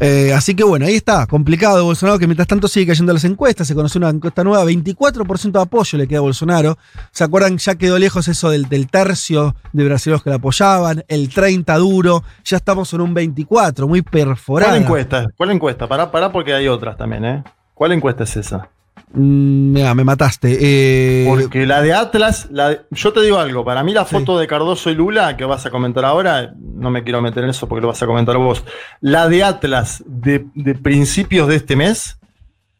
Eh, 0.00 0.32
así 0.32 0.54
que 0.54 0.64
bueno, 0.64 0.86
ahí 0.86 0.94
está, 0.94 1.26
complicado 1.26 1.84
Bolsonaro, 1.84 2.18
que 2.18 2.26
mientras 2.26 2.48
tanto 2.48 2.66
sigue 2.68 2.86
cayendo 2.88 3.12
las 3.12 3.24
encuestas, 3.24 3.66
se 3.66 3.74
conoció 3.74 3.98
una 4.00 4.08
encuesta 4.10 4.42
nueva, 4.42 4.64
24% 4.64 5.52
de 5.52 5.60
apoyo 5.60 5.98
le 5.98 6.08
queda 6.08 6.18
a 6.18 6.22
Bolsonaro. 6.22 6.78
¿Se 7.12 7.22
acuerdan? 7.24 7.58
Ya 7.58 7.74
quedó 7.76 7.98
lejos 7.98 8.26
eso 8.28 8.50
del, 8.50 8.68
del 8.68 8.88
tercio 8.88 9.54
de 9.72 9.84
brasileños 9.84 10.22
que 10.22 10.30
le 10.30 10.36
apoyaban, 10.36 11.04
el 11.08 11.28
30 11.32 11.76
duro, 11.78 12.22
ya 12.44 12.56
estamos 12.56 12.92
en 12.92 13.00
un 13.02 13.14
24, 13.14 13.86
muy 13.88 14.02
perforado. 14.02 14.70
¿Cuál 14.72 14.82
encuesta? 14.82 15.26
¿Cuál 15.36 15.50
encuesta? 15.50 15.86
Pará, 15.88 16.10
pará, 16.10 16.32
porque 16.32 16.54
hay 16.54 16.66
otras 16.68 16.96
también, 16.96 17.24
¿eh? 17.24 17.44
¿Cuál 17.74 17.92
encuesta 17.92 18.24
es 18.24 18.36
esa? 18.36 18.68
Mm, 19.12 19.72
mira, 19.72 19.94
me 19.94 20.02
mataste. 20.04 20.58
Eh, 20.60 21.26
Porque 21.28 21.66
la 21.66 21.82
de 21.82 21.92
Atlas, 21.94 22.48
la 22.50 22.70
de- 22.70 22.80
yo 22.90 23.12
te 23.12 23.20
digo 23.22 23.38
algo, 23.38 23.64
para 23.64 23.82
mí 23.84 23.92
la 23.92 24.04
foto 24.04 24.38
de 24.38 24.46
Cardoso 24.46 24.90
y 24.90 24.94
Lula, 24.94 25.36
que 25.36 25.44
vas 25.44 25.64
a 25.66 25.70
comentar 25.70 26.04
ahora, 26.04 26.52
no 26.58 26.90
me 26.90 27.04
quiero 27.04 27.22
meter 27.22 27.44
en 27.44 27.50
eso 27.50 27.68
porque 27.68 27.82
lo 27.82 27.88
vas 27.88 28.02
a 28.02 28.06
comentar 28.06 28.36
vos, 28.38 28.64
la 29.00 29.28
de 29.28 29.44
Atlas 29.44 30.02
de, 30.06 30.46
de 30.54 30.74
principios 30.74 31.46
de 31.48 31.56
este 31.56 31.76
mes, 31.76 32.18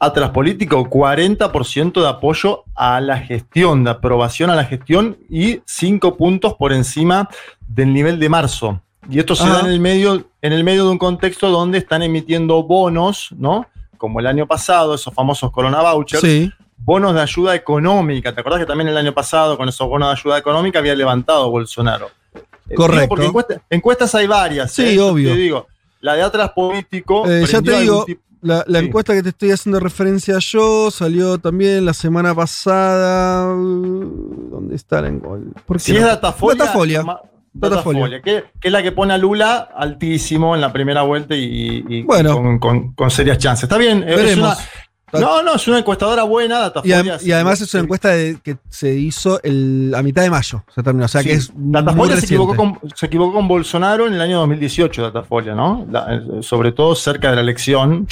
Atlas 0.00 0.30
político, 0.30 0.88
40% 0.90 2.02
de 2.02 2.08
apoyo 2.08 2.64
a 2.74 3.00
la 3.00 3.18
gestión, 3.18 3.84
de 3.84 3.90
aprobación 3.90 4.50
a 4.50 4.56
la 4.56 4.64
gestión 4.64 5.16
y 5.30 5.60
5 5.66 6.16
puntos 6.16 6.54
por 6.54 6.72
encima 6.72 7.28
del 7.68 7.92
nivel 7.92 8.18
de 8.18 8.28
marzo. 8.28 8.80
Y 9.08 9.18
esto 9.18 9.34
se 9.36 9.44
Ajá. 9.44 9.54
da 9.54 9.60
en 9.60 9.66
el, 9.66 9.80
medio, 9.80 10.26
en 10.42 10.52
el 10.52 10.64
medio 10.64 10.84
de 10.84 10.90
un 10.90 10.98
contexto 10.98 11.48
donde 11.50 11.78
están 11.78 12.02
emitiendo 12.02 12.62
bonos, 12.64 13.28
¿no? 13.38 13.66
Como 13.98 14.20
el 14.20 14.26
año 14.26 14.46
pasado, 14.46 14.94
esos 14.94 15.12
famosos 15.14 15.50
Corona 15.50 15.80
Vouchers, 15.82 16.20
sí. 16.22 16.52
bonos 16.78 17.14
de 17.14 17.20
ayuda 17.22 17.54
económica. 17.54 18.34
¿Te 18.34 18.40
acordás 18.40 18.60
que 18.60 18.66
también 18.66 18.88
el 18.88 18.96
año 18.96 19.12
pasado 19.14 19.56
con 19.56 19.68
esos 19.68 19.88
bonos 19.88 20.08
de 20.08 20.20
ayuda 20.20 20.38
económica 20.38 20.78
había 20.80 20.94
levantado 20.94 21.50
Bolsonaro? 21.50 22.10
Eh, 22.68 22.74
Correcto. 22.74 23.00
digo 23.00 23.08
porque 23.08 23.26
encuesta- 23.26 23.62
encuestas 23.70 24.14
hay 24.14 24.26
varias. 24.26 24.72
Sí, 24.72 24.96
¿eh? 24.96 25.00
Obvio. 25.00 25.30
Te 25.30 25.36
digo, 25.36 25.66
la 26.00 26.14
de 26.14 26.22
Atlas 26.22 26.50
Político. 26.50 27.28
Eh, 27.28 27.44
ya 27.46 27.60
te 27.62 27.80
digo, 27.80 28.04
tipo- 28.04 28.22
La, 28.42 28.62
la 28.66 28.80
Sí. 28.80 28.84
encuesta 28.86 29.14
que 29.14 29.22
te 29.22 29.30
estoy 29.30 29.52
haciendo 29.52 29.80
referencia 29.80 30.36
yo 30.38 30.90
salió 30.90 31.38
también 31.38 31.86
la 31.86 31.94
semana 31.94 32.34
pasada. 32.34 33.46
¿Dónde 33.46 34.74
está 34.76 35.00
la 35.00 35.08
encuesta? 35.08 35.60
¿Por 35.64 35.78
qué 35.78 35.82
Si 35.82 35.92
no? 35.92 35.98
es 36.00 36.04
Datafolia. 36.04 36.58
Datafolia. 36.64 37.04
Datafolia. 37.54 38.20
Que, 38.20 38.44
que 38.60 38.68
es 38.68 38.72
la 38.72 38.82
que 38.82 38.92
pone 38.92 39.14
a 39.14 39.18
Lula 39.18 39.68
altísimo 39.76 40.54
en 40.54 40.60
la 40.60 40.72
primera 40.72 41.02
vuelta 41.02 41.34
y, 41.34 41.84
y 41.88 42.02
Bueno. 42.02 42.34
con, 42.36 42.58
con- 42.58 42.92
con 42.94 43.10
serias 43.10 43.38
chances. 43.38 43.64
Está 43.64 43.78
bien. 43.78 44.04
es 44.06 44.36
una- 44.36 44.56
no, 45.12 45.44
no, 45.44 45.54
es 45.54 45.68
una 45.68 45.78
encuestadora 45.78 46.24
buena, 46.24 46.56
Y, 46.56 46.60
Datafolia. 46.62 47.00
adem- 47.00 47.22
y 47.26 47.30
además 47.30 47.60
es 47.60 47.72
una 47.72 47.84
encuesta 47.84 48.08
de- 48.08 48.36
que 48.42 48.56
se 48.68 48.92
hizo 48.94 49.40
el- 49.44 49.94
a 49.96 50.02
mitad 50.02 50.22
de 50.22 50.30
mayo. 50.30 50.64
Se 50.74 50.82
terminó. 50.82 51.04
O 51.04 51.08
sea 51.08 51.22
Sí. 51.22 51.28
que 51.28 51.34
es 51.34 51.52
Datafolia 51.54 52.16
se 52.16 52.26
equivocó, 52.26 52.56
con, 52.56 52.80
se 52.96 53.06
equivocó 53.06 53.32
con 53.34 53.46
Bolsonaro 53.46 54.08
en 54.08 54.14
el 54.14 54.20
año 54.20 54.38
2018, 54.40 55.02
Datafolia, 55.02 55.54
¿no? 55.54 55.86
La- 55.88 56.20
sobre 56.42 56.72
todo 56.72 56.96
cerca 56.96 57.30
de 57.30 57.36
la 57.36 57.42
elección, 57.42 58.08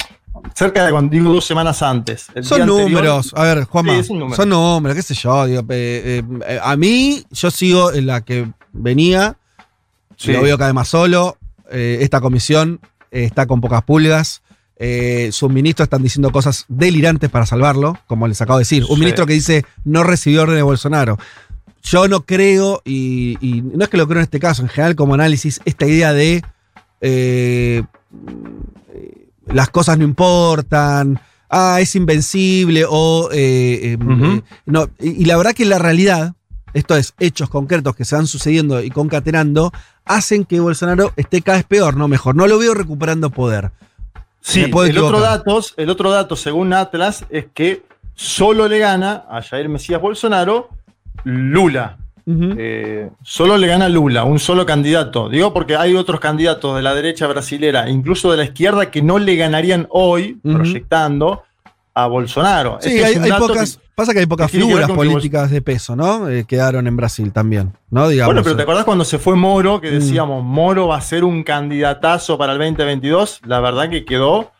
cerca 0.55 0.85
de 0.85 0.91
cuando 0.91 1.11
digo 1.11 1.31
dos 1.33 1.45
semanas 1.45 1.81
antes. 1.81 2.27
Son 2.41 2.61
anterior- 2.61 2.89
números. 2.89 3.33
A 3.35 3.43
ver, 3.43 3.63
Juanma. 3.65 3.95
Sí, 3.97 4.03
son 4.03 4.19
números. 4.19 4.37
son 4.37 4.49
números, 4.49 4.95
qué 4.95 5.01
sé 5.01 5.13
yo. 5.15 5.45
digo, 5.45 5.61
eh, 5.69 6.21
eh, 6.47 6.59
a 6.61 6.75
mí, 6.75 7.23
yo 7.31 7.49
sigo 7.51 7.91
en 7.93 8.05
la 8.07 8.21
que 8.21 8.49
venía. 8.71 9.37
Sí. 10.17 10.31
Lo 10.31 10.41
veo 10.41 10.57
cada 10.57 10.69
vez 10.69 10.75
más 10.75 10.87
solo. 10.87 11.37
Eh, 11.71 11.99
esta 12.01 12.21
comisión 12.21 12.79
está 13.11 13.45
con 13.45 13.61
pocas 13.61 13.83
pulgas. 13.83 14.41
Sus 15.31 15.49
ministros 15.49 15.85
están 15.85 16.03
diciendo 16.03 16.29
cosas 16.31 16.65
delirantes 16.67 17.29
para 17.29 17.45
salvarlo, 17.45 17.97
como 18.05 18.27
les 18.27 18.41
acabo 18.41 18.59
de 18.59 18.63
decir. 18.63 18.83
Un 18.83 18.95
Sí. 18.95 18.99
ministro 18.99 19.25
que 19.25 19.33
dice 19.33 19.65
no 19.85 20.03
recibió 20.03 20.41
orden 20.41 20.57
de 20.57 20.61
Bolsonaro. 20.61 21.17
Yo 21.83 22.07
no 22.09 22.25
creo, 22.25 22.81
y, 22.83 23.37
y 23.39 23.61
no 23.61 23.83
es 23.83 23.89
que 23.89 23.97
lo 23.97 24.07
creo 24.07 24.19
en 24.19 24.23
este 24.23 24.39
caso, 24.39 24.61
en 24.61 24.67
general 24.69 24.95
como 24.95 25.13
análisis, 25.13 25.61
esta 25.65 25.85
idea 25.85 26.11
de 26.13 26.43
las 29.47 29.69
cosas 29.69 29.97
no 29.97 30.03
importan, 30.03 31.19
ah, 31.49 31.77
es 31.79 31.95
invencible, 31.95 32.85
o 32.87 33.29
eh, 33.31 33.93
eh, 33.93 33.97
Ujú. 34.01 34.25
eh, 34.25 34.43
no. 34.65 34.89
Y, 34.99 35.21
y 35.21 35.25
la 35.25 35.37
verdad 35.37 35.53
que 35.53 35.65
la 35.65 35.79
realidad, 35.79 36.33
esto 36.73 36.95
es 36.95 37.13
hechos 37.19 37.49
concretos 37.49 37.95
que 37.95 38.05
se 38.05 38.15
van 38.15 38.27
sucediendo 38.27 38.81
y 38.81 38.89
concatenando, 38.89 39.71
hacen 40.05 40.45
que 40.45 40.59
Bolsonaro 40.59 41.13
esté 41.15 41.41
cada 41.41 41.57
vez 41.57 41.65
peor, 41.65 41.95
no 41.95 42.07
mejor. 42.07 42.35
No 42.35 42.47
lo 42.47 42.57
veo 42.57 42.73
recuperando 42.73 43.29
poder. 43.29 43.71
Sí, 44.41 44.63
el 44.63 44.97
otro, 44.97 45.21
datos, 45.21 45.73
el 45.77 45.89
otro 45.89 46.11
dato, 46.11 46.35
según 46.35 46.73
Atlas, 46.73 47.25
es 47.29 47.45
que 47.53 47.83
solo 48.13 48.67
le 48.67 48.77
gana 48.77 49.23
a 49.29 49.41
Jair 49.41 49.69
Mesías 49.69 50.01
Bolsonaro 50.01 50.69
Lula. 51.23 51.97
Eh, 52.25 53.09
solo 53.23 53.57
le 53.57 53.67
gana 53.67 53.89
Lula, 53.89 54.23
un 54.23 54.39
solo 54.39 54.65
candidato. 54.65 55.27
Digo 55.29 55.53
porque 55.53 55.75
hay 55.75 55.95
otros 55.95 56.19
candidatos 56.19 56.75
de 56.75 56.81
la 56.81 56.93
derecha 56.95 57.27
brasilera, 57.27 57.89
incluso 57.89 58.31
de 58.31 58.37
la 58.37 58.43
izquierda, 58.45 58.89
que 58.91 59.01
no 59.01 59.19
le 59.19 59.35
ganarían 59.35 59.87
hoy, 59.89 60.39
proyectando 60.43 61.43
a 61.93 62.07
Bolsonaro. 62.07 62.77
Sí, 62.81 62.89
Este 62.97 63.11
es 63.11 63.19
hay, 63.21 63.31
pocas. 63.39 63.75
que- 63.77 63.83
pasa 63.93 64.13
que 64.13 64.19
hay 64.19 64.25
pocas 64.25 64.49
que 64.49 64.57
figuras 64.57 64.89
políticas 64.89 65.51
de 65.51 65.61
peso, 65.61 65.95
¿no? 65.95 66.27
Eh, 66.27 66.45
quedaron 66.47 66.87
en 66.87 66.95
Brasil 66.97 67.31
también, 67.31 67.73
¿no? 67.91 68.07
Digamos. 68.07 68.33
Bueno, 68.33 68.43
pero 68.43 68.55
¿te 68.55 68.63
acordás 68.63 68.83
cuando 68.85 69.05
se 69.05 69.19
fue 69.19 69.35
Moro, 69.35 69.79
que 69.79 69.91
Mm. 69.91 69.93
decíamos, 69.99 70.43
Moro 70.43 70.87
va 70.87 70.97
a 70.97 71.01
ser 71.01 71.23
un 71.23 71.43
candidatazo 71.43 72.37
para 72.37 72.53
el 72.53 72.57
2022? 72.59 73.41
La 73.45 73.59
verdad 73.59 73.89
que 73.89 74.05
quedó 74.05 74.51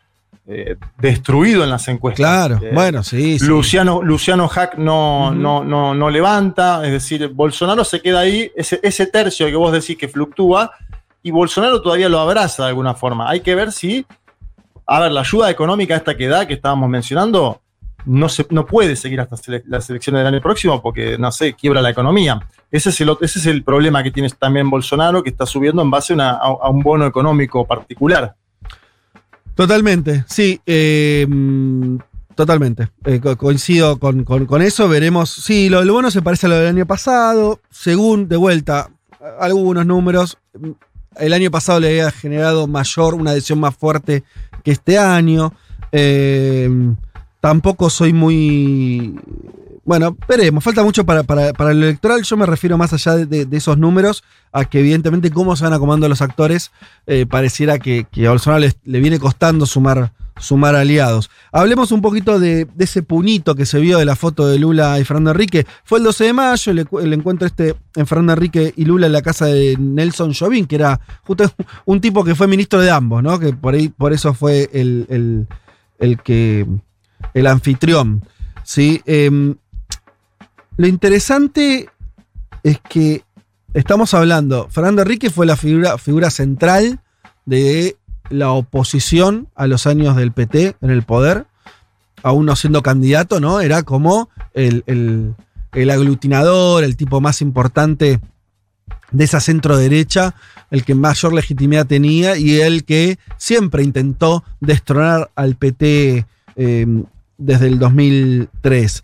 eh, 0.48 0.76
destruido 1.00 1.64
en 1.64 1.70
las 1.70 1.88
encuestas. 1.88 2.18
Claro, 2.26 2.60
Eh, 2.62 2.72
bueno, 2.74 3.04
sí. 3.04 3.40
sí. 3.40 3.46
Luciano, 3.46 4.02
Luciano 4.02 4.48
Hack 4.48 4.76
no, 4.78 5.32
no, 5.34 5.64
no, 5.64 5.94
no 5.96 6.10
levanta, 6.10 6.86
es 6.86 6.92
decir, 6.92 7.30
Bolsonaro 7.30 7.84
se 7.84 8.02
queda 8.02 8.20
ahí, 8.22 8.52
ese, 8.56 8.80
ese 8.84 9.08
tercio 9.08 9.46
que 9.48 9.56
vos 9.56 9.72
decís 9.72 9.98
que 9.98 10.08
fluctúa, 10.08 10.72
y 11.22 11.32
Bolsonaro 11.32 11.82
todavía 11.82 12.10
lo 12.10 12.20
abraza 12.20 12.64
de 12.64 12.70
alguna 12.70 12.94
forma. 12.94 13.30
Hay 13.30 13.40
que 13.40 13.56
ver 13.56 13.72
si, 13.72 14.06
a 14.86 15.00
ver, 15.00 15.12
la 15.14 15.22
ayuda 15.22 15.50
económica 15.50 15.96
esta 15.96 16.16
que 16.18 16.28
da, 16.28 16.46
que 16.46 16.56
estábamos 16.56 16.90
mencionando, 16.90 17.62
no, 18.06 18.28
se, 18.28 18.46
no 18.50 18.66
puede 18.66 18.98
seguir 18.98 19.22
hasta 19.22 19.38
las 19.68 19.90
elecciones 19.90 20.20
del 20.20 20.34
año 20.34 20.42
próximo 20.42 20.82
porque, 20.82 21.18
no 21.18 21.32
sé, 21.32 21.54
quiebra 21.54 21.82
la 21.82 21.92
economía. 21.92 22.42
Ese 22.70 22.90
es 22.90 23.00
el, 23.00 23.16
ese 23.22 23.40
es 23.40 23.46
el 23.46 23.64
problema 23.64 24.04
que 24.04 24.12
tiene 24.12 24.28
también 24.32 24.70
Bolsonaro, 24.70 25.24
que 25.24 25.30
está 25.30 25.46
subiendo 25.46 25.82
en 25.82 25.90
base 25.90 26.12
a, 26.12 26.16
una- 26.16 26.32
a- 26.32 26.58
a 26.64 26.70
un 26.70 26.82
bono 26.82 27.06
económico 27.06 27.66
particular. 27.66 28.36
Totalmente, 29.56 30.26
sí. 30.28 30.60
eh, 30.66 31.26
mm, 31.30 31.98
totalmente. 32.36 32.90
Eh, 33.06 33.20
co- 33.22 33.38
coincido 33.38 34.00
con, 34.00 34.24
con- 34.24 34.62
eso. 34.62 34.88
Veremos. 34.90 35.30
Sí, 35.30 35.70
lo, 35.70 35.84
lo 35.84 35.94
bueno 35.94 36.10
se 36.12 36.22
parece 36.22 36.48
a 36.48 36.50
lo 36.50 36.56
del 36.58 36.68
año 36.76 36.86
pasado. 36.86 37.60
Según, 37.70 38.28
de 38.28 38.38
vuelta, 38.38 38.90
algunos 39.40 39.86
números. 39.86 40.38
mm, 40.60 40.72
El 41.18 41.34
año 41.34 41.52
pasado 41.52 41.80
le 41.80 41.90
había 41.90 42.12
generado 42.12 42.66
mayor, 42.68 43.14
una 43.14 43.32
adhesión 43.32 43.60
más 43.60 43.76
fuerte 43.76 44.24
que 44.64 44.72
este 44.72 44.98
año. 44.98 45.54
Eh, 45.92 46.68
tampoco 47.40 47.90
soy 47.92 48.14
muy. 48.14 49.16
Bueno, 49.86 50.16
veremos. 50.30 50.64
Falta 50.64 50.82
mucho 50.82 51.06
para, 51.06 51.24
para- 51.24 51.52
para 51.52 51.72
el 51.72 51.84
electoral. 51.84 52.24
Yo 52.24 52.38
me 52.38 52.46
refiero 52.46 52.78
más 52.78 52.94
allá 52.94 53.16
de, 53.18 53.48
esos 53.52 53.78
números 53.78 54.24
a 54.54 54.64
que, 54.66 54.80
evidentemente, 54.80 55.30
cómo 55.30 55.56
se 55.58 55.66
van 55.66 55.74
acomodando 55.74 56.08
los 56.08 56.22
actores. 56.22 56.72
eh, 57.06 57.26
pareciera 57.26 57.80
que, 57.80 58.06
que 58.10 58.26
a 58.28 58.30
Bolsonaro 58.30 58.66
le, 58.86 59.00
viene 59.02 59.20
costando 59.20 59.66
sumar, 59.66 60.14
sumar 60.40 60.76
aliados. 60.76 61.30
Hablemos 61.52 61.92
un 61.92 62.02
poquito 62.02 62.40
de, 62.40 62.66
ese 62.80 63.04
punito 63.04 63.56
que 63.56 63.66
se 63.66 63.80
vio 63.82 63.98
de 63.98 64.06
la 64.06 64.16
foto 64.16 64.48
de 64.48 64.58
Lula 64.58 64.98
y 65.02 65.04
Fernando 65.04 65.32
Enrique. 65.32 65.66
Fue 65.84 65.98
el 65.98 66.06
12 66.06 66.24
de 66.24 66.34
mayo 66.34 66.72
el, 66.72 66.88
el 67.02 67.12
encuentro 67.14 67.46
este 67.46 67.76
en 67.96 68.08
Fernando 68.08 68.32
Enrique 68.34 68.74
y 68.78 68.86
Lula 68.86 69.08
en 69.08 69.12
la 69.12 69.22
casa 69.22 69.48
de 69.48 69.76
Nelson 69.78 70.34
Jovín, 70.34 70.66
que 70.66 70.76
era 70.76 71.02
justo 71.24 71.52
un 71.86 72.00
tipo 72.00 72.24
que 72.24 72.36
fue 72.36 72.48
ministro 72.48 72.80
de 72.80 72.90
ambos, 72.90 73.22
¿no? 73.22 73.38
Que 73.38 73.52
por 73.52 73.74
ahí, 73.74 73.90
por 73.90 74.14
eso 74.14 74.34
fue 74.34 74.70
el, 74.72 75.06
el- 75.10 75.48
el 76.00 76.22
que. 76.22 76.66
el 77.34 77.48
anfitrión. 77.48 78.24
¿sí? 78.64 79.02
Em, 79.06 79.56
lo 80.78 80.88
interesante 80.88 81.90
es 82.64 82.80
que 82.82 83.24
estamos 83.74 84.14
hablando. 84.14 84.68
Fernando 84.70 85.02
Enrique 85.02 85.30
fue 85.30 85.46
la 85.46 85.56
figura, 85.56 86.30
central 86.30 87.00
de 87.46 87.98
la 88.30 88.52
oposición 88.52 89.50
a 89.56 89.68
los 89.68 89.86
años 89.86 90.16
del 90.16 90.32
PT 90.32 90.76
en 90.82 90.90
el 90.90 91.04
poder, 91.04 91.46
aún 92.24 92.46
no 92.46 92.56
siendo 92.56 92.82
candidato, 92.82 93.40
¿no? 93.40 93.60
Era 93.60 93.84
como 93.84 94.30
el 94.54 95.36
aglutinador, 95.74 96.84
el 96.84 96.96
tipo 96.96 97.22
más 97.22 97.42
importante 97.42 98.20
de 99.14 99.24
esa 99.24 99.40
centro 99.40 99.78
derecha, 99.78 100.36
el 100.72 100.84
que 100.84 100.96
mayor 100.96 101.34
legitimidad 101.34 101.86
tenía 101.86 102.36
y 102.36 102.60
el 102.60 102.84
que 102.84 103.18
siempre 103.38 103.84
intentó 103.84 104.44
destronar 104.60 105.32
al 105.36 105.56
PT 105.56 106.26
eh, 106.56 107.04
desde 107.38 107.68
el 107.68 107.80
2003. 107.80 109.04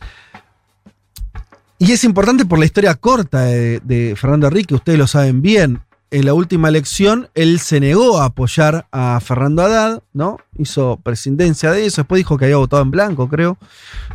Y 1.79 1.91
es 1.93 2.03
importante 2.03 2.45
por 2.45 2.59
la 2.59 2.65
historia 2.65 2.93
corta 2.95 3.45
de, 3.45 3.79
de 3.79 4.15
Fernando 4.15 4.47
Enrique, 4.47 4.75
ustedes 4.75 4.99
lo 4.99 5.07
saben 5.07 5.41
bien. 5.41 5.81
en 6.11 6.25
la 6.25 6.33
última 6.33 6.67
elección 6.67 7.29
él 7.35 7.59
se 7.59 7.79
negó 7.79 8.19
a 8.19 8.25
apoyar 8.25 8.87
a 8.91 9.19
Fernando 9.21 9.63
Haddad, 9.63 10.03
¿no? 10.13 10.37
Hizo 10.57 10.99
presidencia 11.01 11.71
de 11.71 11.85
eso, 11.85 12.01
después 12.01 12.19
dijo 12.19 12.37
que 12.37 12.45
había 12.45 12.57
votado 12.57 12.81
en 12.83 12.91
blanco, 12.91 13.29
creo. 13.29 13.57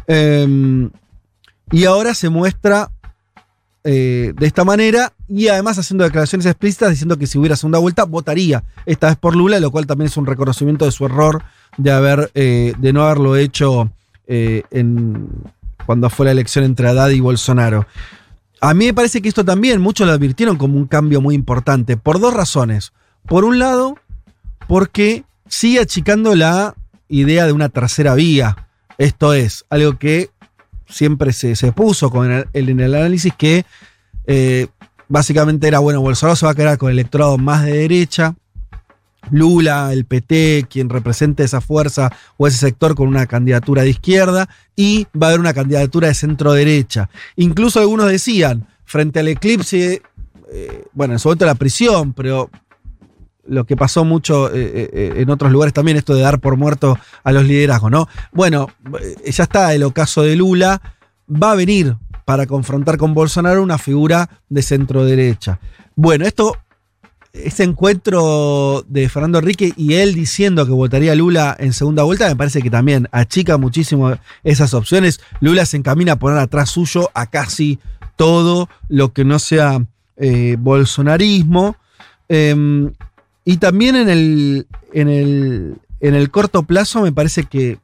Eh, 0.06 0.88
y 1.72 1.84
ahora 1.86 2.14
se 2.14 2.28
muestra 2.28 2.90
eh, 3.86 4.32
de 4.34 4.46
esta 4.46 4.64
manera 4.64 5.12
y 5.28 5.48
además 5.48 5.78
haciendo 5.78 6.04
declaraciones 6.04 6.46
explícitas 6.46 6.90
diciendo 6.90 7.18
que 7.18 7.26
si 7.26 7.38
hubiera 7.38 7.54
segunda 7.54 7.78
vuelta 7.78 8.04
votaría 8.04 8.64
esta 8.86 9.08
vez 9.08 9.16
por 9.16 9.36
Lula, 9.36 9.60
lo 9.60 9.70
cual 9.70 9.86
también 9.86 10.06
es 10.06 10.16
un 10.16 10.26
reconocimiento 10.26 10.84
de 10.84 10.90
su 10.90 11.04
error 11.04 11.42
de, 11.76 11.90
haber, 11.90 12.30
eh, 12.34 12.72
de 12.78 12.92
no 12.92 13.02
haberlo 13.02 13.36
hecho 13.36 13.90
eh, 14.26 14.62
en, 14.70 15.28
cuando 15.84 16.10
fue 16.10 16.26
la 16.26 16.32
elección 16.32 16.64
entre 16.64 16.88
Haddad 16.88 17.10
y 17.10 17.20
Bolsonaro. 17.20 17.86
A 18.60 18.74
mí 18.74 18.86
me 18.86 18.94
parece 18.94 19.20
que 19.20 19.28
esto 19.28 19.44
también 19.44 19.80
muchos 19.80 20.06
lo 20.06 20.12
advirtieron 20.12 20.56
como 20.56 20.78
un 20.78 20.86
cambio 20.86 21.20
muy 21.20 21.34
importante, 21.34 21.96
por 21.96 22.20
dos 22.20 22.32
razones. 22.34 22.92
Por 23.26 23.44
un 23.44 23.58
lado, 23.58 23.96
porque 24.68 25.24
sigue 25.48 25.80
achicando 25.80 26.34
la 26.34 26.74
idea 27.08 27.46
de 27.46 27.52
una 27.52 27.68
tercera 27.68 28.14
vía. 28.14 28.56
Esto 28.98 29.34
es, 29.34 29.64
algo 29.70 29.98
que 29.98 30.30
siempre 30.88 31.32
se, 31.32 31.56
se 31.56 31.72
puso 31.72 32.12
en 32.24 32.80
el 32.80 32.94
análisis 32.94 33.32
que 33.36 33.64
eh, 34.26 34.68
básicamente 35.08 35.68
era, 35.68 35.78
bueno, 35.78 36.00
Bolsonaro 36.00 36.36
se 36.36 36.46
va 36.46 36.52
a 36.52 36.54
quedar 36.56 36.78
con 36.78 36.90
el 36.90 36.98
electorado 36.98 37.38
más 37.38 37.64
de 37.64 37.72
derecha, 37.72 38.34
Lula, 39.30 39.92
el 39.92 40.04
PT, 40.04 40.66
quien 40.68 40.88
represente 40.88 41.44
esa 41.44 41.60
fuerza 41.60 42.12
o 42.36 42.46
ese 42.46 42.58
sector 42.58 42.94
con 42.94 43.08
una 43.08 43.26
candidatura 43.26 43.82
de 43.82 43.90
izquierda, 43.90 44.48
y 44.76 45.06
va 45.20 45.26
a 45.26 45.30
haber 45.30 45.40
una 45.40 45.54
candidatura 45.54 46.08
de 46.08 46.14
centro 46.14 46.52
derecha. 46.52 47.08
Incluso 47.36 47.80
algunos 47.80 48.08
decían, 48.08 48.66
frente 48.84 49.20
al 49.20 49.28
eclipse, 49.28 50.02
eh, 50.52 50.84
bueno, 50.92 51.14
en 51.14 51.18
su 51.18 51.28
momento 51.28 51.46
la 51.46 51.54
prisión, 51.54 52.12
pero 52.12 52.50
lo 53.46 53.64
que 53.64 53.76
pasó 53.76 54.04
mucho 54.04 54.48
eh, 54.54 54.90
eh, 54.92 55.12
en 55.16 55.30
otros 55.30 55.52
lugares 55.52 55.74
también, 55.74 55.96
esto 55.96 56.14
de 56.14 56.22
dar 56.22 56.40
por 56.40 56.56
muerto 56.56 56.98
a 57.22 57.32
los 57.32 57.44
liderazgos, 57.44 57.90
¿no? 57.90 58.08
Bueno, 58.32 58.70
ya 59.24 59.42
está 59.42 59.74
el 59.74 59.82
ocaso 59.82 60.22
de 60.22 60.36
Lula, 60.36 60.80
va 61.28 61.52
a 61.52 61.54
venir 61.54 61.96
para 62.24 62.46
confrontar 62.46 62.96
con 62.96 63.14
Bolsonaro 63.14 63.62
una 63.62 63.78
figura 63.78 64.30
de 64.48 64.62
centro 64.62 65.04
derecha. 65.04 65.58
Bueno, 65.94 66.24
esto, 66.24 66.56
ese 67.34 67.64
encuentro 67.64 68.84
de 68.88 69.08
Fernando 69.08 69.40
Enrique 69.40 69.72
y 69.76 69.94
él 69.94 70.14
diciendo 70.14 70.64
que 70.64 70.72
votaría 70.72 71.16
Lula 71.16 71.56
en 71.58 71.72
segunda 71.72 72.04
vuelta, 72.04 72.28
me 72.28 72.36
parece 72.36 72.62
que 72.62 72.70
también 72.70 73.08
achica 73.10 73.58
muchísimo 73.58 74.16
esas 74.44 74.72
opciones. 74.72 75.20
Lula 75.40 75.66
se 75.66 75.76
encamina 75.76 76.12
a 76.12 76.18
poner 76.18 76.38
atrás 76.38 76.70
suyo 76.70 77.10
a 77.12 77.26
casi 77.26 77.80
todo 78.14 78.68
lo 78.88 79.12
que 79.12 79.24
no 79.24 79.40
sea 79.40 79.84
eh, 80.16 80.56
bolsonarismo. 80.58 81.76
Eh, 82.28 82.90
y 83.44 83.56
también 83.58 83.96
en 83.96 84.08
el, 84.08 84.66
en 84.92 85.08
el, 85.08 85.74
en 86.00 86.14
el 86.14 86.30
corto 86.30 86.62
plazo 86.62 87.02
me 87.02 87.12
parece 87.12 87.44
que, 87.44 87.78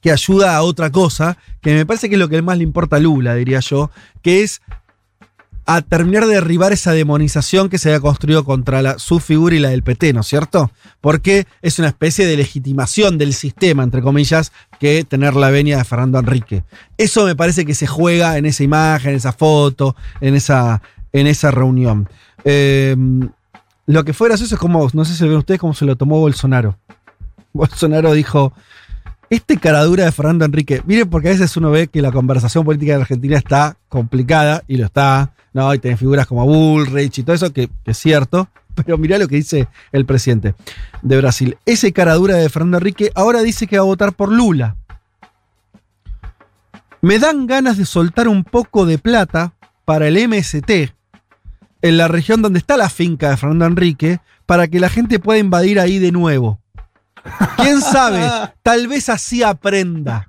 que 0.00 0.10
ayuda 0.10 0.56
a 0.56 0.62
otra 0.62 0.90
cosa, 0.90 1.38
que 1.60 1.74
me 1.74 1.86
parece 1.86 2.08
que 2.08 2.16
es 2.16 2.18
lo 2.18 2.28
que 2.28 2.42
más 2.42 2.58
le 2.58 2.64
importa 2.64 2.96
a 2.96 3.00
Lula, 3.00 3.34
diría 3.34 3.60
yo, 3.60 3.90
que 4.22 4.42
es 4.42 4.60
a 5.76 5.82
terminar 5.82 6.26
de 6.26 6.34
derribar 6.34 6.72
esa 6.72 6.92
demonización 6.92 7.68
que 7.68 7.78
se 7.78 7.90
había 7.90 8.00
construido 8.00 8.44
contra 8.44 8.82
la, 8.82 8.98
su 8.98 9.20
figura 9.20 9.54
y 9.54 9.60
la 9.60 9.68
del 9.68 9.84
PT, 9.84 10.12
¿no 10.12 10.22
es 10.22 10.26
cierto? 10.26 10.72
Porque 11.00 11.46
es 11.62 11.78
una 11.78 11.86
especie 11.86 12.26
de 12.26 12.36
legitimación 12.36 13.18
del 13.18 13.34
sistema, 13.34 13.84
entre 13.84 14.02
comillas, 14.02 14.50
que 14.80 15.04
tener 15.04 15.36
la 15.36 15.50
venia 15.50 15.76
de 15.78 15.84
Fernando 15.84 16.18
Enrique. 16.18 16.64
Eso 16.98 17.24
me 17.24 17.36
parece 17.36 17.64
que 17.64 17.76
se 17.76 17.86
juega 17.86 18.36
en 18.36 18.46
esa 18.46 18.64
imagen, 18.64 19.10
en 19.10 19.16
esa 19.18 19.32
foto, 19.32 19.94
en 20.20 20.34
esa, 20.34 20.82
en 21.12 21.28
esa 21.28 21.52
reunión. 21.52 22.08
Eh, 22.44 22.96
lo 23.86 24.04
que 24.04 24.12
fue 24.12 24.26
gracioso 24.26 24.56
es 24.56 24.60
como, 24.60 24.88
no 24.92 25.04
sé 25.04 25.14
si 25.14 25.22
ven 25.22 25.36
ustedes 25.36 25.60
cómo 25.60 25.74
se 25.74 25.84
lo 25.84 25.94
tomó 25.94 26.18
Bolsonaro. 26.18 26.78
Bolsonaro 27.52 28.12
dijo, 28.12 28.52
este 29.30 29.58
caradura 29.58 30.04
de 30.04 30.12
Fernando 30.12 30.44
Enrique, 30.44 30.82
miren 30.86 31.08
porque 31.08 31.28
a 31.28 31.30
veces 31.30 31.56
uno 31.56 31.70
ve 31.70 31.86
que 31.86 32.02
la 32.02 32.10
conversación 32.10 32.64
política 32.64 32.96
de 32.96 33.02
Argentina 33.02 33.38
está 33.38 33.76
complicada, 33.88 34.64
y 34.66 34.76
lo 34.76 34.86
está, 34.86 35.32
¿no? 35.52 35.72
Y 35.72 35.78
tiene 35.78 35.96
figuras 35.96 36.26
como 36.26 36.44
Bullrich 36.44 37.18
y 37.18 37.22
todo 37.22 37.36
eso, 37.36 37.52
que, 37.52 37.68
que 37.84 37.92
es 37.92 37.96
cierto, 37.96 38.48
pero 38.74 38.98
mirá 38.98 39.18
lo 39.18 39.28
que 39.28 39.36
dice 39.36 39.68
el 39.92 40.04
presidente 40.04 40.56
de 41.02 41.16
Brasil. 41.16 41.56
Ese 41.64 41.92
caradura 41.92 42.34
de 42.34 42.48
Fernando 42.48 42.78
Enrique 42.78 43.12
ahora 43.14 43.40
dice 43.42 43.68
que 43.68 43.78
va 43.78 43.82
a 43.82 43.86
votar 43.86 44.12
por 44.14 44.32
Lula. 44.32 44.76
Me 47.00 47.20
dan 47.20 47.46
ganas 47.46 47.78
de 47.78 47.86
soltar 47.86 48.26
un 48.26 48.42
poco 48.42 48.84
de 48.84 48.98
plata 48.98 49.54
para 49.84 50.08
el 50.08 50.28
MST, 50.28 50.70
en 51.82 51.96
la 51.96 52.08
región 52.08 52.42
donde 52.42 52.58
está 52.58 52.76
la 52.76 52.90
finca 52.90 53.30
de 53.30 53.36
Fernando 53.36 53.64
Enrique 53.64 54.20
para 54.44 54.66
que 54.66 54.80
la 54.80 54.88
gente 54.88 55.20
pueda 55.20 55.38
invadir 55.38 55.78
ahí 55.78 55.98
de 56.00 56.10
nuevo. 56.10 56.58
¿Quién 57.56 57.80
sabe? 57.80 58.28
Tal 58.62 58.88
vez 58.88 59.08
así 59.08 59.42
aprenda. 59.42 60.28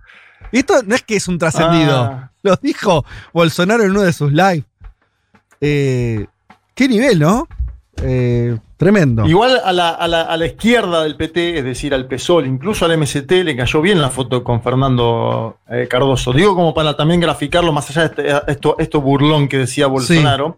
Y 0.51 0.60
esto 0.60 0.84
no 0.86 0.95
es 0.95 1.01
que 1.04 1.15
es 1.15 1.27
un 1.27 1.38
trascendido. 1.38 1.97
Ah. 1.97 2.32
Lo 2.43 2.56
dijo 2.62 3.06
Bolsonaro 3.34 3.84
en 3.84 3.91
uno 3.91 4.01
de 4.01 4.13
sus 4.13 4.32
lives. 4.32 4.65
Eh, 5.60 6.25
¿Qué 6.73 6.88
nivel, 6.88 7.19
no? 7.19 7.47
Eh, 8.04 8.58
tremendo. 8.77 9.27
Igual 9.27 9.62
a 9.63 9.71
la, 9.71 9.89
a, 9.89 10.08
la, 10.08 10.21
a 10.23 10.38
la 10.38 10.45
izquierda 10.47 11.04
del 11.04 11.15
PT, 11.15 11.60
es 11.60 11.63
decir, 11.63 11.93
al 11.93 12.08
PSOL, 12.08 12.47
incluso 12.47 12.86
al 12.86 12.97
MST, 12.97 13.32
le 13.43 13.56
cayó 13.56 13.82
bien 13.82 14.01
la 14.01 14.10
foto 14.10 14.43
con 14.43 14.63
Fernando 14.63 15.60
eh, 15.69 15.88
Cardoso. 15.89 16.34
Digo 16.34 16.56
como 16.56 16.73
para 16.73 16.95
también 16.95 17.19
graficarlo 17.19 17.71
más 17.71 17.89
allá 17.89 18.10
de 18.10 18.27
este, 18.27 18.51
esto, 18.51 18.75
esto 18.80 19.01
burlón 19.01 19.47
que 19.47 19.60
decía 19.60 19.88
Bolsonaro. 19.88 20.58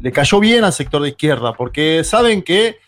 Le 0.00 0.12
cayó 0.12 0.38
bien 0.38 0.62
al 0.62 0.72
sector 0.72 1.02
de 1.02 1.08
izquierda, 1.08 1.54
porque 1.54 2.04
saben 2.04 2.42
que 2.42 2.78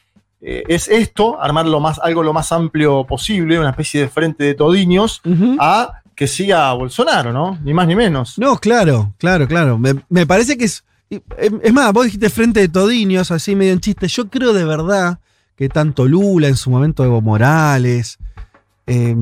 eh, 0.40 0.62
es 0.68 0.88
esto, 0.88 1.40
armar 1.40 1.66
lo 1.66 1.81
más, 1.81 1.98
algo 1.98 2.22
lo 2.22 2.33
más 2.33 2.53
amplio 2.53 3.05
posible, 3.05 3.59
una 3.59 3.70
especie 3.70 4.03
de 4.03 4.09
frente 4.09 4.44
de 4.44 4.55
todiños, 4.55 5.20
a 5.59 5.92
que 6.14 6.27
siga 6.27 6.72
Bolsonaro, 6.72 7.33
¿no? 7.33 7.59
Ni 7.62 7.72
más 7.74 7.87
ni 7.87 7.94
menos. 7.94 8.38
No, 8.38 8.57
claro, 8.59 9.12
claro, 9.18 9.46
claro. 9.46 9.79
Me, 9.79 9.94
me 10.09 10.27
parece 10.27 10.57
que 10.59 10.64
es. 10.64 10.85
Es 11.11 11.72
más, 11.72 11.90
vos 11.92 12.05
dijiste 12.05 12.29
frente 12.29 12.61
de 12.61 12.68
Todiños, 12.68 13.31
así 13.31 13.57
medio 13.57 13.72
en 13.72 13.81
chiste. 13.81 14.09
Yo 14.09 14.29
creo 14.29 14.53
de 14.53 14.64
verdad 14.64 15.20
que 15.57 15.68
tanto 15.70 16.07
Lula, 16.07 16.48
en 16.48 16.57
su 16.57 16.68
momento 16.70 17.03
Evo 17.03 17.22
Morales, 17.22 18.18
eh, 18.87 19.16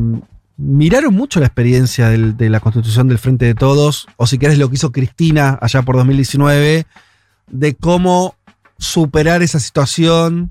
miraron 0.57 1.15
mucho 1.15 1.39
la 1.39 1.47
experiencia 1.47 2.09
del- 2.09 2.37
de 2.37 2.51
la 2.51 2.61
constitución 2.61 3.07
del 3.09 3.19
Frente 3.19 3.45
de 3.45 3.55
Todos, 3.55 4.07
o 4.17 4.27
si 4.27 4.37
querés 4.39 4.59
lo 4.59 4.69
que 4.69 4.75
hizo 4.77 4.91
Cristina 4.91 5.59
allá 5.63 5.83
por 5.83 5.97
2019, 5.97 6.87
de 7.47 7.75
cómo 7.77 8.35
superar 8.79 9.43
esa 9.43 9.61
situación. 9.61 10.51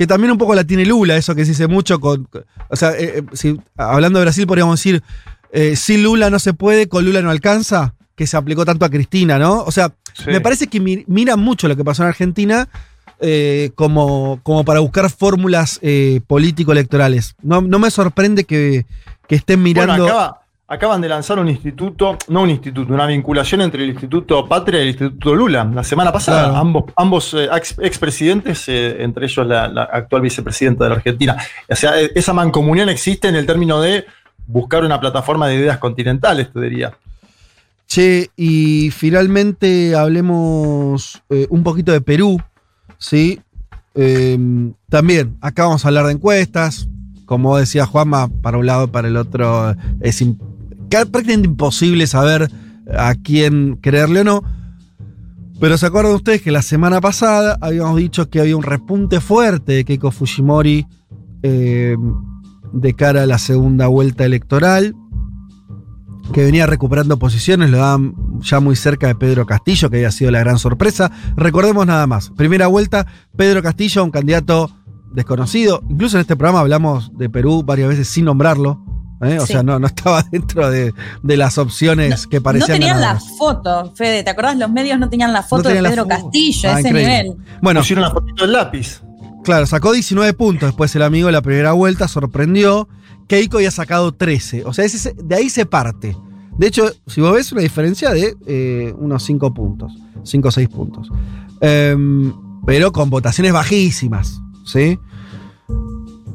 Que 0.00 0.06
también 0.06 0.30
un 0.32 0.38
poco 0.38 0.54
la 0.54 0.64
tiene 0.64 0.86
Lula, 0.86 1.14
eso 1.18 1.34
que 1.34 1.44
se 1.44 1.50
dice 1.50 1.66
mucho 1.66 2.00
con. 2.00 2.26
O 2.70 2.74
sea, 2.76 2.92
eh, 2.92 3.18
eh, 3.18 3.22
si- 3.34 3.60
hablando 3.76 4.18
de 4.18 4.24
Brasil, 4.24 4.46
podríamos 4.46 4.78
decir, 4.78 5.02
eh, 5.52 5.76
sin 5.76 6.02
Lula 6.02 6.30
no 6.30 6.38
se 6.38 6.54
puede, 6.54 6.88
con 6.88 7.04
Lula 7.04 7.20
no 7.20 7.28
alcanza, 7.28 7.92
que 8.16 8.26
se 8.26 8.34
aplicó 8.38 8.64
tanto 8.64 8.86
a 8.86 8.88
Cristina, 8.88 9.38
¿no? 9.38 9.62
O 9.62 9.70
sea, 9.70 9.92
Sí. 10.14 10.24
me 10.28 10.40
parece 10.40 10.68
que 10.68 10.80
mi- 10.80 11.04
miran 11.06 11.38
mucho 11.40 11.68
lo 11.68 11.76
que 11.76 11.84
pasó 11.84 12.02
en 12.02 12.08
Argentina 12.08 12.66
eh, 13.20 13.72
como, 13.74 14.40
como 14.42 14.64
para 14.64 14.80
buscar 14.80 15.10
fórmulas 15.10 15.78
político-electorales. 16.26 17.34
No, 17.42 17.60
no 17.60 17.78
me 17.78 17.90
sorprende 17.90 18.44
que, 18.44 18.86
que 19.28 19.34
estén 19.34 19.62
mirando. 19.62 19.92
Bueno, 19.92 20.06
acaba- 20.06 20.39
acaban 20.70 21.00
de 21.00 21.08
lanzar 21.08 21.38
un 21.40 21.48
instituto, 21.48 22.16
no 22.28 22.42
un 22.42 22.50
instituto, 22.50 22.94
una 22.94 23.04
vinculación 23.06 23.60
entre 23.60 23.82
el 23.82 23.90
Instituto 23.90 24.46
Patria 24.48 24.78
y 24.78 24.82
el 24.84 24.88
Instituto 24.90 25.34
Lula. 25.34 25.64
La 25.74 25.82
semana 25.84 26.12
pasada, 26.12 26.44
Claro. 26.44 26.56
ambos, 26.56 26.84
ambos 26.96 27.34
eh, 27.34 27.48
ex- 27.54 27.76
expresidentes, 27.80 28.68
eh, 28.68 29.02
entre 29.02 29.26
ellos 29.26 29.44
la, 29.46 29.66
la 29.68 29.82
actual 29.82 30.22
vicepresidenta 30.22 30.84
de 30.84 30.90
la 30.90 30.96
Argentina. 30.96 31.36
O 31.68 31.74
sea, 31.74 32.00
eh, 32.00 32.12
esa 32.14 32.32
mancomunión 32.32 32.88
existe 32.88 33.26
en 33.28 33.34
el 33.34 33.46
término 33.46 33.80
de 33.80 34.04
buscar 34.46 34.84
una 34.84 34.98
plataforma 35.00 35.48
de 35.48 35.56
ideas 35.56 35.78
continentales, 35.78 36.52
te 36.52 36.60
diría. 36.60 36.92
Che, 37.88 38.30
y 38.36 38.90
finalmente 38.92 39.96
hablemos 39.96 41.20
eh, 41.30 41.48
un 41.50 41.64
poquito 41.64 41.90
de 41.90 42.00
Perú, 42.00 42.40
¿sí? 42.98 43.40
Eh, 43.96 44.38
también, 44.88 45.36
acá 45.40 45.64
vamos 45.64 45.84
a 45.84 45.88
hablar 45.88 46.06
de 46.06 46.12
encuestas. 46.12 46.86
Como 47.26 47.56
decía 47.58 47.86
Juanma, 47.86 48.28
para 48.42 48.58
un 48.58 48.66
lado, 48.66 48.88
para 48.90 49.06
el 49.08 49.16
otro, 49.16 49.74
es 50.00 50.20
im- 50.20 50.36
ca- 50.36 50.44
prácticamente 50.90 51.48
imposible 51.48 52.06
saber 52.06 52.50
a 52.96 53.14
quién 53.14 53.76
creerle 53.76 54.20
o 54.20 54.24
no. 54.24 54.42
Pero 55.60 55.76
se 55.76 55.86
acuerdan 55.86 56.14
ustedes 56.14 56.40
que 56.42 56.50
la 56.50 56.62
semana 56.62 57.00
pasada 57.00 57.58
habíamos 57.60 57.96
dicho 57.96 58.30
que 58.30 58.40
había 58.40 58.56
un 58.56 58.62
repunte 58.62 59.20
fuerte 59.20 59.72
de 59.72 59.84
Keiko 59.84 60.10
Fujimori 60.10 60.86
eh, 61.42 61.96
de 62.72 62.94
cara 62.94 63.24
a 63.24 63.26
la 63.26 63.38
segunda 63.38 63.86
vuelta 63.86 64.24
electoral 64.24 64.94
que 66.32 66.44
venía 66.44 66.66
recuperando 66.66 67.18
posiciones, 67.18 67.70
lo 67.70 67.78
daban 67.78 68.14
ya 68.40 68.60
muy 68.60 68.76
cerca 68.76 69.08
de 69.08 69.14
Pedro 69.14 69.46
Castillo, 69.46 69.90
que 69.90 69.96
había 69.96 70.12
sido 70.12 70.30
la 70.30 70.38
gran 70.38 70.58
sorpresa. 70.58 71.10
Recordemos 71.36 71.86
nada 71.86 72.06
más, 72.06 72.30
primera 72.30 72.68
vuelta, 72.68 73.06
Pedro 73.36 73.62
Castillo, 73.62 74.04
un 74.04 74.10
candidato 74.10 74.70
desconocido, 75.12 75.82
incluso 75.88 76.16
en 76.16 76.20
este 76.20 76.36
programa 76.36 76.60
hablamos 76.60 77.10
de 77.16 77.28
Perú 77.28 77.64
varias 77.64 77.88
veces 77.88 78.08
sin 78.08 78.26
nombrarlo, 78.26 78.80
¿eh? 79.22 79.38
O 79.38 79.46
Sí. 79.46 79.52
sea, 79.52 79.62
no, 79.62 79.78
no 79.78 79.86
estaba 79.86 80.22
dentro 80.32 80.70
de, 80.70 80.92
de 81.22 81.36
las 81.36 81.58
opciones 81.58 82.26
que 82.26 82.36
No 82.38 82.42
parecían 82.42 82.78
tenían 82.78 83.00
la 83.00 83.08
ganadoras. 83.14 83.36
foto, 83.38 83.92
Fede, 83.94 84.22
¿te 84.22 84.30
acordás? 84.30 84.56
Los 84.56 84.70
medios 84.70 84.98
no 84.98 85.08
tenían 85.08 85.32
la 85.32 85.42
foto 85.42 85.68
de 85.68 85.74
tenían 85.76 85.84
la 85.84 85.90
Pedro. 85.90 86.06
Castillo, 86.08 86.68
Ah, 86.70 86.78
ese 86.80 86.88
increíble. 86.88 87.22
nivel. 87.24 87.36
Bueno, 87.62 87.80
Pusieron 87.80 88.04
la 88.04 88.10
fotito 88.10 88.44
del 88.44 88.52
lápiz. 88.52 89.02
Claro, 89.44 89.66
sacó 89.66 89.92
19 89.92 90.32
puntos 90.34 90.68
después 90.68 90.94
el 90.96 91.02
amigo 91.02 91.28
en 91.28 91.32
la 91.34 91.42
primera 91.42 91.72
vuelta, 91.72 92.08
sorprendió. 92.08 92.88
Keiko 93.26 93.58
había 93.58 93.70
sacado 93.70 94.12
13. 94.12 94.64
O 94.64 94.72
sea, 94.72 94.84
ese- 94.84 95.14
de 95.22 95.34
ahí 95.34 95.48
se 95.50 95.64
parte. 95.66 96.16
De 96.58 96.66
hecho, 96.66 96.90
si 97.06 97.20
vos 97.20 97.32
ves 97.32 97.50
una 97.52 97.62
diferencia 97.62 98.10
de 98.10 98.36
eh, 98.46 98.92
unos 98.98 99.22
5 99.22 99.54
puntos, 99.54 99.92
5 100.24 100.48
o 100.48 100.50
6 100.50 100.68
puntos. 100.68 101.08
Em, 101.62 102.34
pero 102.66 102.92
con 102.92 103.08
votaciones 103.08 103.52
bajísimas, 103.52 104.40
¿sí? 104.66 104.98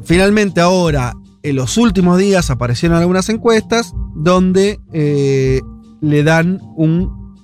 Finalmente 0.04 0.62
ahora, 0.62 1.14
en 1.46 1.56
los 1.56 1.78
últimos 1.78 2.18
días 2.18 2.50
aparecieron 2.50 2.98
algunas 2.98 3.30
encuestas 3.30 3.94
donde 4.16 4.80
eh, 4.94 5.62
le 6.02 6.24
dan 6.24 6.60
un 6.76 7.36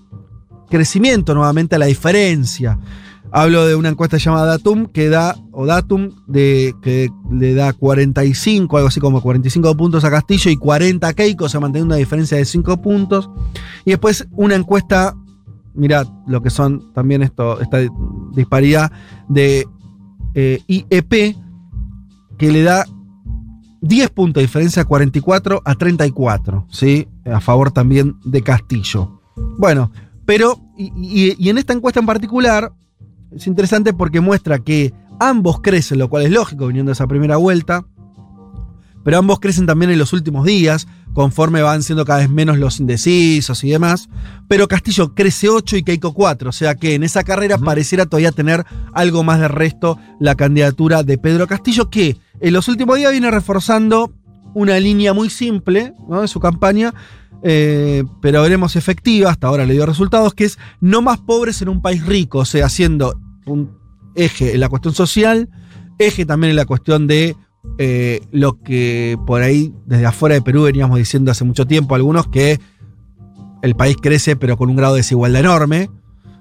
crecimiento 0.70 1.36
nuevamente 1.36 1.76
a 1.76 1.80
la 1.80 1.86
diferencia. 1.86 2.80
Hablo 3.32 3.66
de 3.66 3.76
una 3.76 3.90
encuesta 3.90 4.18
llamada 4.18 4.48
Datum 4.48 4.88
que 4.88 5.08
da, 5.08 5.38
o 5.52 5.68
Datum, 5.68 6.10
de, 6.28 6.74
que 6.82 7.10
le 7.32 7.54
da 7.54 7.74
45, 7.74 8.76
algo 8.76 8.88
así 8.88 9.00
como 9.00 9.22
45 9.22 9.78
puntos 9.78 10.04
a 10.04 10.10
Castillo 10.10 10.50
y 10.50 10.58
40 10.58 11.08
a 11.08 11.14
Keiko, 11.14 11.46
o 11.46 11.50
sea, 11.50 11.60
manteniendo 11.60 11.94
una 11.94 12.00
diferencia 12.00 12.38
de 12.38 12.46
5 12.46 12.82
puntos. 12.82 13.30
Y 13.86 13.92
después 13.92 14.28
una 14.32 14.56
encuesta, 14.56 15.16
mirad 15.76 16.08
lo 16.26 16.42
que 16.42 16.50
son 16.50 16.92
también 16.94 17.22
esto, 17.22 17.62
esta 17.62 17.78
disparidad 18.34 18.92
de 19.30 19.68
eh, 20.34 20.60
IEP, 20.68 21.36
que 22.38 22.52
le 22.52 22.64
da 22.64 22.86
10 23.82 24.10
puntos 24.12 24.41
de 24.41 24.46
diferencia, 24.46 24.86
44 24.86 25.62
a 25.65 25.76
34, 25.76 26.67
¿sí? 26.70 27.08
A 27.26 27.39
favor 27.39 27.72
también 27.72 28.15
de 28.24 28.44
Castillo. 28.44 29.22
Bueno, 29.58 29.91
pero, 30.26 30.62
y, 30.78 31.50
en 31.50 31.58
esta 31.58 31.74
encuesta 31.74 32.00
en 32.00 32.06
particular, 32.06 32.72
es 33.32 33.48
interesante 33.48 33.94
porque 33.94 34.22
muestra 34.22 34.60
que 34.60 34.94
ambos 35.20 35.62
crecen, 35.62 36.00
lo 36.00 36.10
cual 36.10 36.24
es 36.24 36.32
lógico 36.32 36.67
viniendo 36.67 36.89
de 36.89 36.94
esa 36.94 37.08
primera 37.08 37.38
vuelta, 37.38 37.86
pero 39.04 39.17
ambos 39.17 39.39
crecen 39.39 39.65
también 39.65 39.91
en 39.91 40.00
los 40.00 40.13
últimos 40.13 40.46
días, 40.46 40.88
conforme 41.13 41.62
van 41.62 41.84
siendo 41.84 42.06
cada 42.06 42.19
vez 42.19 42.30
menos 42.30 42.58
los 42.58 42.80
indecisos 42.80 43.63
y 43.63 43.69
demás. 43.69 44.10
Pero 44.47 44.67
Castillo 44.67 45.13
crece 45.13 45.50
8 45.50 45.78
y 45.78 45.84
Keiko 45.84 46.13
4, 46.13 46.50
o 46.50 46.54
sea 46.54 46.76
que 46.76 46.95
en 46.95 47.04
esa 47.04 47.24
carrera 47.24 47.58
pareciera 47.58 48.06
todavía 48.06 48.32
tener 48.32 48.65
algo 48.93 49.24
más 49.24 49.39
de 49.39 49.47
resto 49.47 49.97
la 50.19 50.36
candidatura 50.36 51.04
de 51.04 51.17
Pedro 51.17 51.47
Castillo, 51.47 51.89
que 51.89 52.17
en 52.39 52.54
los 52.54 52.67
últimos 52.67 52.97
días 52.97 53.12
viene 53.12 53.32
reforzando 53.32 54.13
una 54.54 54.80
línea 54.80 55.13
muy 55.13 55.30
simple 55.30 55.93
¿no? 56.10 56.21
de 56.21 56.28
su 56.28 56.39
campaña, 56.39 56.93
eh, 57.43 58.04
pero 58.21 58.41
veremos 58.41 58.76
efectiva, 58.76 59.32
hasta 59.32 59.47
ahora 59.47 59.65
le 59.65 59.74
dio 59.74 59.86
resultados, 59.86 60.34
que 60.34 60.45
es 60.45 60.60
no 60.80 61.02
más 61.02 61.19
pobres 61.19 61.62
en 61.62 61.69
un 61.69 61.82
país 61.82 62.06
rico, 62.06 62.39
o 62.39 62.45
sea, 62.45 62.65
haciendo 62.65 63.19
un 63.45 63.78
eje 64.15 64.54
en 64.54 64.60
la 64.60 64.69
cuestión 64.69 64.93
social, 64.93 65.50
eje 65.97 66.26
también 66.26 66.52
en 66.52 66.58
la 66.58 66.65
cuestión 66.65 67.08
de 67.08 67.36
eh, 67.78 68.21
lo 68.32 68.62
que 68.62 69.17
por 69.26 69.41
ahí 69.41 69.74
desde 69.86 70.06
afuera 70.06 70.36
de 70.36 70.41
Perú 70.41 70.63
veníamos 70.63 70.97
diciendo 70.97 71.32
hace 71.32 71.43
mucho 71.43 71.65
tiempo, 71.65 71.95
algunos 71.95 72.28
que 72.28 72.60
el 73.62 73.76
país 73.76 73.97
crece 74.02 74.36
pero 74.36 74.58
con 74.58 74.69
un 74.69 74.76
grado 74.76 74.93
de 74.95 75.00
desigualdad 75.00 75.41
enorme. 75.41 75.89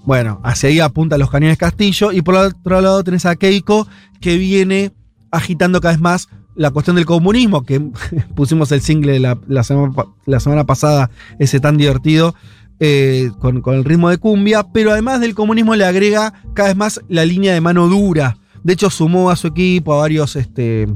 Bueno, 0.04 0.40
hacia 0.44 0.70
ahí 0.70 0.80
apuntan 0.80 1.20
los 1.20 1.30
cañones 1.30 1.58
Castillo 1.58 2.10
y 2.10 2.22
por 2.22 2.34
otro 2.34 2.80
lado 2.80 3.04
tenés 3.04 3.26
a 3.26 3.36
Keiko 3.36 3.86
que 4.20 4.38
viene 4.38 4.92
agitando 5.30 5.80
cada 5.80 5.92
vez 5.92 6.00
más 6.00 6.28
la 6.56 6.70
cuestión 6.70 6.96
del 6.96 7.06
comunismo, 7.06 7.62
que 7.62 7.80
pusimos 8.34 8.72
el 8.72 8.80
single 8.80 9.20
la, 9.20 9.64
semana, 9.64 9.94
la 10.26 10.40
semana 10.40 10.64
pasada, 10.64 11.10
ese 11.38 11.60
tan 11.60 11.76
divertido, 11.76 12.34
eh, 12.80 13.30
con, 13.38 13.60
con 13.60 13.74
el 13.76 13.84
ritmo 13.84 14.10
de 14.10 14.18
cumbia, 14.18 14.64
pero 14.72 14.90
además 14.90 15.20
del 15.20 15.34
comunismo 15.34 15.76
le 15.76 15.84
agrega 15.84 16.32
cada 16.54 16.70
vez 16.70 16.76
más 16.76 17.00
la 17.08 17.24
línea 17.24 17.54
de 17.54 17.60
mano 17.60 17.88
dura. 17.88 18.38
De 18.62 18.72
hecho, 18.72 18.90
sumó 18.90 19.30
a 19.30 19.36
su 19.36 19.48
equipo 19.48 19.94
a 19.94 19.98
varios, 19.98 20.36
este, 20.36 20.88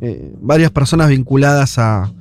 eh, 0.00 0.32
varias 0.40 0.70
personas 0.70 1.08
vinculadas 1.08 1.78
a, 1.78 2.12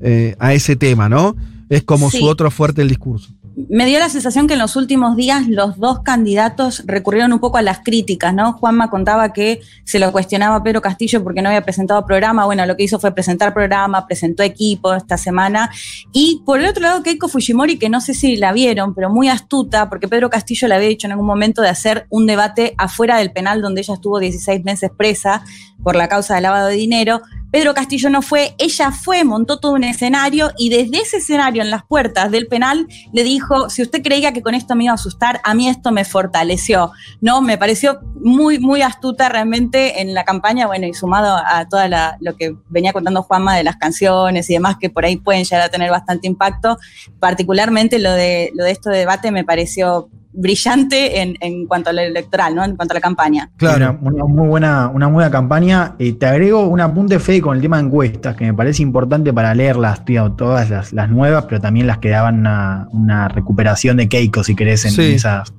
eh, 0.00 0.36
a 0.38 0.54
ese 0.54 0.76
tema, 0.76 1.08
¿no? 1.08 1.36
Es 1.68 1.82
como 1.82 2.10
Sí. 2.10 2.18
su 2.18 2.26
otro 2.26 2.50
fuerte 2.50 2.82
el 2.82 2.88
discurso. 2.88 3.30
Me 3.56 3.86
dio 3.86 3.98
la 3.98 4.10
sensación 4.10 4.46
que 4.46 4.52
en 4.52 4.58
los 4.58 4.76
últimos 4.76 5.16
días 5.16 5.48
los 5.48 5.78
dos 5.78 6.00
candidatos 6.00 6.82
recurrieron 6.84 7.32
un 7.32 7.38
poco 7.38 7.56
a 7.56 7.62
las 7.62 7.78
críticas, 7.78 8.34
¿no? 8.34 8.52
Juanma 8.52 8.90
contaba 8.90 9.32
que 9.32 9.62
se 9.82 9.98
lo 9.98 10.12
cuestionaba 10.12 10.56
a 10.56 10.62
Pedro 10.62 10.82
Castillo 10.82 11.24
porque 11.24 11.40
no 11.40 11.48
había 11.48 11.62
presentado 11.62 12.04
programa. 12.04 12.44
Bueno, 12.44 12.66
lo 12.66 12.76
que 12.76 12.82
hizo 12.82 12.98
fue 12.98 13.14
presentar 13.14 13.54
programa, 13.54 14.06
presentó 14.06 14.42
equipo 14.42 14.92
esta 14.92 15.16
semana. 15.16 15.70
Y 16.12 16.42
por 16.44 16.60
el 16.60 16.66
otro 16.66 16.82
lado, 16.82 17.02
Keiko 17.02 17.28
Fujimori, 17.28 17.78
que 17.78 17.88
no 17.88 18.02
sé 18.02 18.12
si 18.12 18.36
la 18.36 18.52
vieron, 18.52 18.94
pero 18.94 19.08
muy 19.08 19.30
astuta, 19.30 19.88
porque 19.88 20.06
Pedro 20.06 20.28
Castillo 20.28 20.68
le 20.68 20.74
había 20.74 20.88
dicho 20.88 21.06
en 21.06 21.12
algún 21.12 21.26
momento 21.26 21.62
de 21.62 21.70
hacer 21.70 22.06
un 22.10 22.26
debate 22.26 22.74
afuera 22.76 23.16
del 23.16 23.32
penal 23.32 23.62
donde 23.62 23.80
ella 23.80 23.94
estuvo 23.94 24.18
16 24.18 24.64
meses 24.64 24.90
presa 24.94 25.42
por 25.82 25.96
la 25.96 26.08
causa 26.08 26.34
del 26.34 26.42
lavado 26.42 26.66
de 26.66 26.74
dinero. 26.74 27.22
Pedro 27.50 27.74
Castillo 27.74 28.10
no 28.10 28.22
fue, 28.22 28.54
ella 28.58 28.90
fue, 28.90 29.24
montó 29.24 29.58
todo 29.58 29.72
un 29.72 29.84
escenario 29.84 30.50
y 30.58 30.68
desde 30.68 31.02
ese 31.02 31.18
escenario 31.18 31.62
en 31.62 31.70
las 31.70 31.84
puertas 31.84 32.30
del 32.30 32.48
penal 32.48 32.86
le 33.12 33.22
dijo, 33.22 33.70
si 33.70 33.82
usted 33.82 34.02
creía 34.02 34.32
que 34.32 34.42
con 34.42 34.54
esto 34.54 34.74
me 34.74 34.84
iba 34.84 34.92
a 34.92 34.96
asustar, 34.96 35.40
a 35.44 35.54
mí 35.54 35.68
esto 35.68 35.92
me 35.92 36.04
fortaleció. 36.04 36.92
No, 37.20 37.40
me 37.40 37.56
pareció 37.58 38.00
muy, 38.20 38.58
muy 38.58 38.82
astuta 38.82 39.28
realmente 39.28 40.00
en 40.00 40.14
la 40.14 40.24
campaña, 40.24 40.66
bueno, 40.66 40.86
y 40.86 40.94
sumado 40.94 41.36
a 41.36 41.68
todo 41.68 41.82
lo 42.20 42.36
que 42.36 42.56
venía 42.68 42.92
contando 42.92 43.22
Juanma 43.22 43.56
de 43.56 43.64
las 43.64 43.76
canciones 43.76 44.50
y 44.50 44.54
demás, 44.54 44.76
que 44.80 44.90
por 44.90 45.04
ahí 45.04 45.16
pueden 45.16 45.44
llegar 45.44 45.62
a 45.62 45.68
tener 45.68 45.90
bastante 45.90 46.26
impacto. 46.26 46.78
Particularmente 47.20 47.98
lo 47.98 48.12
de, 48.12 48.50
lo 48.54 48.64
de 48.64 48.76
debate 48.84 49.30
me 49.30 49.44
pareció 49.44 50.08
brillante 50.36 51.20
en, 51.20 51.36
en 51.40 51.66
cuanto 51.66 51.90
a 51.90 51.92
lo 51.92 52.00
electoral, 52.02 52.54
¿no? 52.54 52.64
En 52.64 52.76
cuanto 52.76 52.92
a 52.92 52.96
la 52.96 53.00
campaña. 53.00 53.50
Claro. 53.56 53.98
Una, 54.00 54.12
una 54.12 54.24
muy 54.26 54.48
buena, 54.48 54.88
una 54.88 55.06
muy 55.08 55.14
buena 55.14 55.30
campaña. 55.30 55.94
Eh, 55.98 56.12
te 56.12 56.26
agrego 56.26 56.66
un 56.68 56.80
apunte, 56.80 57.18
Fede, 57.18 57.40
con 57.40 57.56
el 57.56 57.62
tema 57.62 57.78
de 57.78 57.84
encuestas, 57.86 58.36
que 58.36 58.44
me 58.44 58.54
parece 58.54 58.82
importante 58.82 59.32
para 59.32 59.54
leerlas, 59.54 60.04
tío, 60.04 60.32
todas 60.32 60.70
las, 60.70 60.92
las 60.92 61.08
nuevas, 61.10 61.46
pero 61.48 61.60
también 61.60 61.86
las 61.86 61.98
que 61.98 62.10
daban 62.10 62.38
una, 62.40 62.86
una 62.92 63.28
recuperación 63.28 63.96
de 63.96 64.08
Keiko, 64.08 64.44
si 64.44 64.54
querés, 64.54 64.84
en, 64.84 64.92
Sí. 64.92 65.02
en 65.02 65.12
esas 65.14 65.52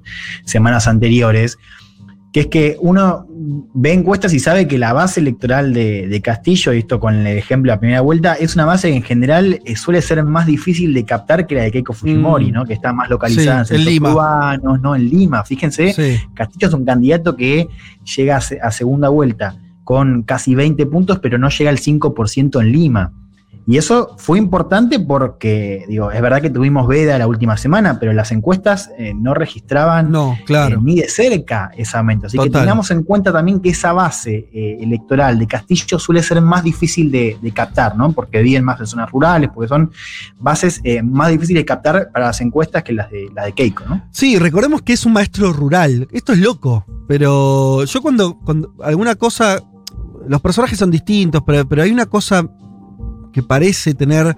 semanas 0.45 0.87
anteriores. 0.87 1.57
Que 2.38 2.41
es 2.41 2.47
que 2.47 2.78
uno 2.82 3.26
ve 3.73 3.93
encuestas 3.93 4.32
y 4.32 4.39
sabe 4.39 4.67
que 4.67 4.78
la 4.78 4.93
base 4.93 5.19
electoral 5.19 5.73
de, 5.73 6.08
de 6.08 6.21
Castillo, 6.21 6.71
y 6.71 6.78
esto 6.80 7.00
con 7.00 7.15
el 7.15 7.26
ejemplo 7.36 7.71
de 7.71 7.76
la 7.76 7.80
primera 7.80 8.02
vuelta, 8.02 8.36
es 8.36 8.54
una 8.54 8.65
base 8.65 8.89
que 8.91 8.95
en 8.97 9.02
general 9.02 9.60
eh, 9.65 9.76
suele 9.76 10.04
ser 10.04 10.23
más 10.23 10.45
difícil 10.45 10.93
de 10.93 11.04
captar 11.04 11.47
que 11.47 11.56
la 11.56 11.63
de 11.63 11.71
Keiko 11.71 11.93
Fujimori, 11.93 12.52
Mm. 12.52 12.54
¿no? 12.54 12.65
Que 12.65 12.73
está 12.73 12.93
más 12.93 13.10
localizada 13.10 13.65
Sí, 13.65 13.73
en 13.73 13.80
en 13.82 13.86
Lima. 13.88 14.12
urbanos, 14.13 14.80
¿no? 14.82 14.95
En 14.95 15.10
Lima, 15.10 15.43
fíjense. 15.45 15.93
Sí. 15.93 16.17
Castillo 16.36 16.67
es 16.67 16.73
un 16.76 16.86
candidato 16.86 17.36
que 17.36 17.67
llega 18.15 18.36
a, 18.38 18.41
a 18.67 18.71
segunda 18.71 19.10
vuelta 19.10 19.56
con 19.84 20.21
casi 20.21 20.54
20 20.54 20.86
puntos, 20.86 21.17
pero 21.17 21.39
no 21.39 21.50
llega 21.50 21.71
al 21.71 21.80
5% 21.80 22.62
en 22.62 22.71
Lima. 22.71 23.13
Y 23.69 23.75
eso 23.77 24.15
fue 24.17 24.38
importante 24.38 24.97
porque, 24.97 25.84
digo, 25.89 26.10
es 26.10 26.21
verdad 26.21 26.41
que 26.41 26.49
tuvimos 26.49 26.88
veda 26.88 27.17
la 27.17 27.27
última 27.27 27.58
semana, 27.58 27.99
pero 27.99 28.13
las 28.13 28.32
encuestas 28.32 28.91
eh, 28.97 29.13
no 29.13 29.34
registraban 29.34 30.10
No, 30.10 30.38
claro. 30.45 30.77
eh, 30.77 30.80
ni 30.82 30.95
de 30.95 31.10
cerca 31.10 31.69
ese 31.75 31.97
aumento. 31.97 32.27
Así 32.27 32.38
que 32.38 32.49
tengamos 32.49 32.89
en 32.91 33.03
cuenta 33.03 33.34
también 33.34 33.60
que 33.60 33.69
esa 33.71 33.91
base 33.91 34.47
eh, 34.53 34.77
electoral 34.80 35.38
de 35.38 35.47
Castillo 35.47 35.99
suele 35.99 36.23
ser 36.23 36.39
más 36.39 36.63
difícil 36.63 37.12
de, 37.12 37.38
de 37.41 37.51
captar, 37.51 37.97
¿no? 37.97 38.13
Porque 38.13 38.41
viven 38.41 38.63
más 38.63 38.80
en 38.80 38.88
zonas 38.88 39.12
rurales, 39.12 39.49
porque 39.53 39.67
son 39.67 39.91
bases 40.39 40.82
más 41.03 41.30
difíciles 41.30 41.60
de 41.60 41.65
captar 41.65 42.10
para 42.13 42.27
las 42.27 42.39
encuestas 42.39 42.84
que 42.84 42.93
las 42.93 43.12
de, 43.12 43.30
las 43.36 43.47
de 43.47 43.51
Keiko, 43.51 43.84
¿no? 43.84 44.01
Sí, 44.12 44.39
recordemos 44.39 44.82
que 44.82 44.93
es 44.93 45.06
un 45.06 45.12
maestro 45.12 45.51
rural. 45.51 46.08
Esto 46.13 46.32
es 46.32 46.39
loco. 46.39 46.86
Pero 47.06 47.84
yo 47.84 48.01
cuando, 48.01 48.39
cuando 48.39 48.73
alguna 48.82 49.15
cosa. 49.15 49.62
Los 50.25 50.41
personajes 50.41 50.77
son 50.77 50.91
distintos, 50.91 51.41
pero, 51.45 51.65
pero 51.67 51.84
hay 51.84 51.91
una 51.91 52.06
cosa 52.06 52.45
que 53.38 53.43
parece 53.43 53.93
tener 53.93 54.36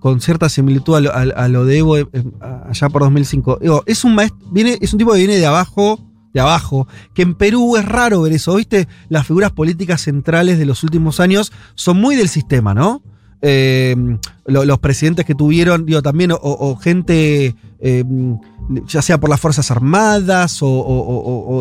con 0.00 0.20
cierta 0.20 0.48
similitud 0.48 0.96
a 0.96 1.00
lo, 1.00 1.12
a- 1.14 1.48
de 1.64 1.78
Evo 1.78 1.96
eh, 1.96 2.08
eh, 2.12 2.24
allá 2.68 2.88
por 2.88 3.02
2005. 3.02 3.58
Digo, 3.60 3.84
es 3.86 4.02
un 4.04 4.16
maestro, 4.16 4.40
viene, 4.50 4.76
es 4.80 4.92
un 4.92 4.98
tipo 4.98 5.12
que 5.12 5.18
viene 5.18 5.36
de 5.36 5.46
abajo, 5.46 6.00
de 6.34 6.40
abajo, 6.40 6.88
que 7.14 7.22
en 7.22 7.34
Perú 7.34 7.76
es 7.76 7.84
raro 7.84 8.22
ver 8.22 8.32
eso, 8.32 8.56
¿viste? 8.56 8.88
Las 9.08 9.24
figuras 9.26 9.52
políticas 9.52 10.00
centrales 10.02 10.58
de 10.58 10.66
los 10.66 10.82
últimos 10.82 11.20
años 11.20 11.52
son 11.76 12.00
muy 12.00 12.16
del 12.16 12.28
sistema, 12.28 12.74
¿no? 12.74 13.02
Eh, 13.40 13.94
lo- 14.46 14.64
los 14.64 14.78
presidentes 14.80 15.24
que 15.24 15.36
tuvieron, 15.36 15.86
digo, 15.86 16.02
también, 16.02 16.32
o, 16.32 16.76
gente, 16.76 17.54
ya 18.88 19.02
sea 19.02 19.18
por 19.20 19.30
las 19.30 19.38
Fuerzas 19.40 19.70
Armadas 19.70 20.60
o- 20.62 20.68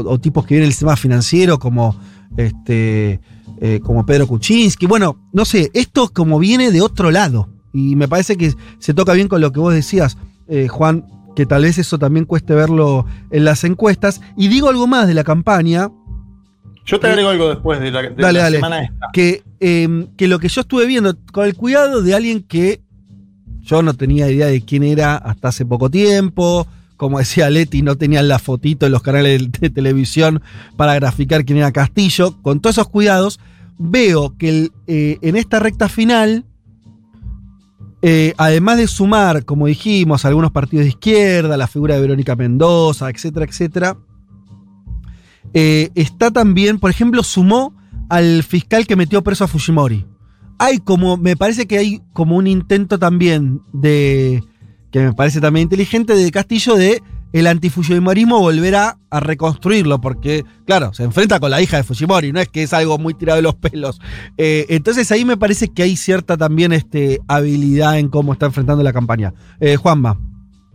o 0.08 0.20
tipos 0.20 0.44
que 0.46 0.56
vienen 0.56 0.66
del 0.70 0.74
sistema 0.74 0.96
financiero, 0.96 1.60
como 1.60 1.96
este. 2.38 3.20
Eh, 3.62 3.80
como 3.84 4.06
Pedro 4.06 4.28
Kuczynski. 4.28 4.86
Bueno, 4.86 5.18
no 5.34 5.46
sé, 5.46 5.70
esto 5.74 6.10
como 6.10 6.40
viene 6.40 6.72
de 6.72 6.82
otro 6.82 7.12
lado. 7.12 7.50
Y 7.74 7.96
me 7.96 8.08
parece 8.08 8.36
que 8.38 8.54
se 8.80 8.94
toca 8.94 9.14
bien 9.14 9.28
con 9.28 9.42
lo 9.42 9.52
que 9.52 9.60
vos 9.60 9.74
decías, 9.74 10.18
eh, 10.48 10.68
Juan, 10.68 11.06
que 11.36 11.46
tal 11.46 11.64
vez 11.64 11.78
eso 11.78 12.00
también 12.00 12.26
cueste 12.26 12.54
verlo 12.56 13.06
en 13.32 13.46
las 13.46 13.64
encuestas. 13.64 14.22
Y 14.36 14.48
digo 14.48 14.70
algo 14.70 14.88
más 14.88 15.08
de 15.08 15.14
la 15.14 15.24
campaña. 15.24 15.90
Yo 16.86 17.00
te 17.00 17.08
agrego 17.08 17.30
algo 17.30 17.50
después 17.50 17.80
de 17.80 17.92
la, 17.92 18.02
de 18.02 18.10
Dale, 18.16 18.40
la 18.40 18.44
dale. 18.46 18.58
semana 18.58 18.82
esta. 18.84 19.08
que, 19.14 19.44
eh, 19.60 20.08
que 20.18 20.28
lo 20.28 20.40
que 20.40 20.50
yo 20.50 20.62
estuve 20.62 20.88
viendo, 20.88 21.16
con 21.32 21.46
el 21.46 21.56
cuidado 21.56 22.02
de 22.02 22.16
alguien 22.16 22.42
que 22.42 22.82
yo 23.60 23.84
no 23.84 23.94
tenía 23.94 24.30
idea 24.32 24.48
de 24.48 24.62
quién 24.62 24.82
era 24.84 25.16
hasta 25.16 25.50
hace 25.50 25.66
poco 25.66 25.92
tiempo, 25.92 26.66
como 26.98 27.20
decía 27.20 27.50
Leti, 27.50 27.82
no 27.82 27.96
tenían 27.96 28.28
la 28.28 28.40
fotito 28.40 28.86
en 28.86 28.92
los 28.92 29.02
canales 29.04 29.52
de 29.52 29.70
televisión 29.70 30.42
para 30.76 30.96
graficar 30.96 31.46
quién 31.46 31.60
era 31.60 31.72
Castillo, 31.72 32.42
con 32.42 32.60
todos 32.60 32.76
esos 32.76 32.90
cuidados, 32.90 33.40
veo 33.80 34.38
que 34.38 34.70
eh, 34.86 35.18
en 35.22 35.36
esta 35.38 35.58
recta 35.58 35.90
final, 35.90 36.46
eh, 38.02 38.34
además 38.38 38.78
de 38.78 38.88
sumar, 38.88 39.46
como 39.46 39.66
dijimos, 39.66 40.26
algunos 40.26 40.52
partidos 40.52 40.84
de 40.84 40.90
izquierda, 40.90 41.58
la 41.58 41.68
figura 41.68 41.96
de 41.96 42.02
Verónica 42.02 42.36
Mendoza, 42.36 43.10
etcétera, 43.10 43.46
etcétera, 43.46 43.98
eh, 45.54 45.90
está 45.96 46.30
también, 46.30 46.78
por 46.78 46.92
ejemplo, 46.92 47.24
sumó 47.24 47.74
al 48.10 48.44
fiscal 48.44 48.86
que 48.86 48.98
metió 48.98 49.24
preso 49.24 49.46
a 49.46 49.48
Fujimori. 49.48 50.06
Hay 50.60 50.80
como, 50.80 51.16
me 51.16 51.38
parece 51.38 51.66
que 51.66 51.78
hay 51.78 52.02
como 52.12 52.36
un 52.36 52.48
intento 52.48 53.00
también 53.00 53.62
de, 53.72 54.44
que 54.92 55.00
me 55.00 55.14
parece 55.14 55.40
también 55.40 55.64
inteligente, 55.64 56.16
de 56.16 56.32
Castillo 56.32 56.76
de 56.76 57.02
el 57.34 57.48
antifujimorismo 57.48 58.40
volver 58.40 58.76
a, 58.76 58.98
a 59.10 59.20
reconstruirlo, 59.20 60.02
porque, 60.02 60.44
claro, 60.66 60.94
se 60.94 61.04
enfrenta 61.04 61.40
con 61.40 61.52
la 61.52 61.62
hija 61.62 61.78
de 61.78 61.84
Fujimori, 61.84 62.32
no 62.32 62.40
es 62.40 62.48
que 62.48 62.64
es 62.64 62.74
algo 62.74 62.98
muy 62.98 63.14
tirado 63.14 63.38
de 63.38 63.44
los 63.44 63.56
pelos. 63.56 64.00
Eh, 64.38 64.66
entonces 64.70 65.12
ahí 65.12 65.26
me 65.26 65.38
parece 65.38 65.70
que 65.70 65.84
hay 65.84 65.96
cierta 65.96 66.38
también 66.38 66.74
este, 66.74 67.20
habilidad 67.28 68.00
en 68.00 68.10
cómo 68.10 68.34
está 68.34 68.48
enfrentando 68.48 68.84
la 68.84 68.94
campaña. 68.94 69.34
Eh, 69.60 69.76
Juanma. 69.76 70.29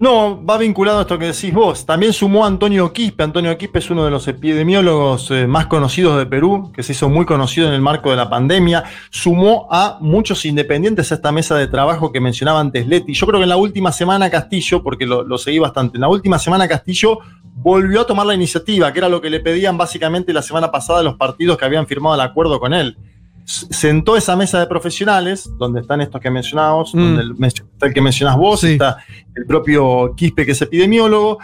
No, 0.04 0.44
va 0.44 0.58
vinculado 0.58 0.98
a 0.98 1.00
esto 1.00 1.18
que 1.18 1.28
decís 1.28 1.54
vos. 1.54 1.86
También 1.86 2.12
sumó 2.12 2.44
a 2.44 2.48
Antonio 2.48 2.92
Quispe. 2.92 3.22
Antonio 3.22 3.56
Quispe 3.56 3.78
es 3.78 3.88
uno 3.88 4.04
de 4.04 4.10
los 4.10 4.28
epidemiólogos 4.28 5.30
eh, 5.30 5.46
más 5.46 5.66
conocidos 5.66 6.18
de 6.18 6.26
Perú, 6.26 6.70
que 6.74 6.82
se 6.82 6.92
hizo 6.92 7.08
muy 7.08 7.24
conocido 7.24 7.68
en 7.68 7.72
el 7.72 7.80
marco 7.80 8.10
de 8.10 8.16
la 8.16 8.28
pandemia. 8.28 8.84
Sumó 9.08 9.66
a 9.70 9.96
muchos 10.02 10.44
independientes 10.44 11.10
a 11.10 11.14
esta 11.14 11.32
mesa 11.32 11.56
de 11.56 11.68
trabajo 11.68 12.12
que 12.12 12.20
mencionaba 12.20 12.60
antes 12.60 12.86
Leti. 12.86 13.14
Yo 13.14 13.26
creo 13.26 13.40
que 13.40 13.44
en 13.44 13.48
la 13.48 13.56
última 13.56 13.92
semana 13.92 14.28
Castillo, 14.28 14.82
porque 14.82 15.06
lo, 15.06 15.22
lo 15.22 15.38
seguí 15.38 15.58
bastante, 15.58 15.96
en 15.96 16.02
la 16.02 16.08
última 16.08 16.38
semana 16.38 16.68
Castillo 16.68 17.20
volvió 17.54 18.02
a 18.02 18.06
tomar 18.06 18.26
la 18.26 18.34
iniciativa, 18.34 18.92
que 18.92 18.98
era 18.98 19.08
lo 19.08 19.22
que 19.22 19.30
le 19.30 19.40
pedían 19.40 19.78
básicamente 19.78 20.34
la 20.34 20.42
semana 20.42 20.70
pasada 20.70 21.02
los 21.02 21.14
partidos 21.14 21.56
que 21.56 21.64
habían 21.64 21.86
firmado 21.86 22.14
el 22.14 22.20
acuerdo 22.20 22.60
con 22.60 22.74
él 22.74 22.98
sentó 23.44 24.16
esa 24.16 24.36
mesa 24.36 24.58
de 24.58 24.66
profesionales, 24.66 25.50
donde 25.58 25.80
están 25.82 26.00
estos 26.00 26.20
que 26.20 26.30
mencionamos, 26.30 26.94
Mm. 26.94 26.98
donde 26.98 27.22
el, 27.22 27.44
está 27.44 27.86
el 27.86 27.92
que 27.94 28.00
mencionás 28.00 28.36
vos, 28.36 28.60
Sí. 28.60 28.72
está 28.72 28.98
el 29.34 29.44
propio 29.46 30.14
Quispe, 30.16 30.46
que 30.46 30.52
es 30.52 30.62
epidemiólogo, 30.62 31.38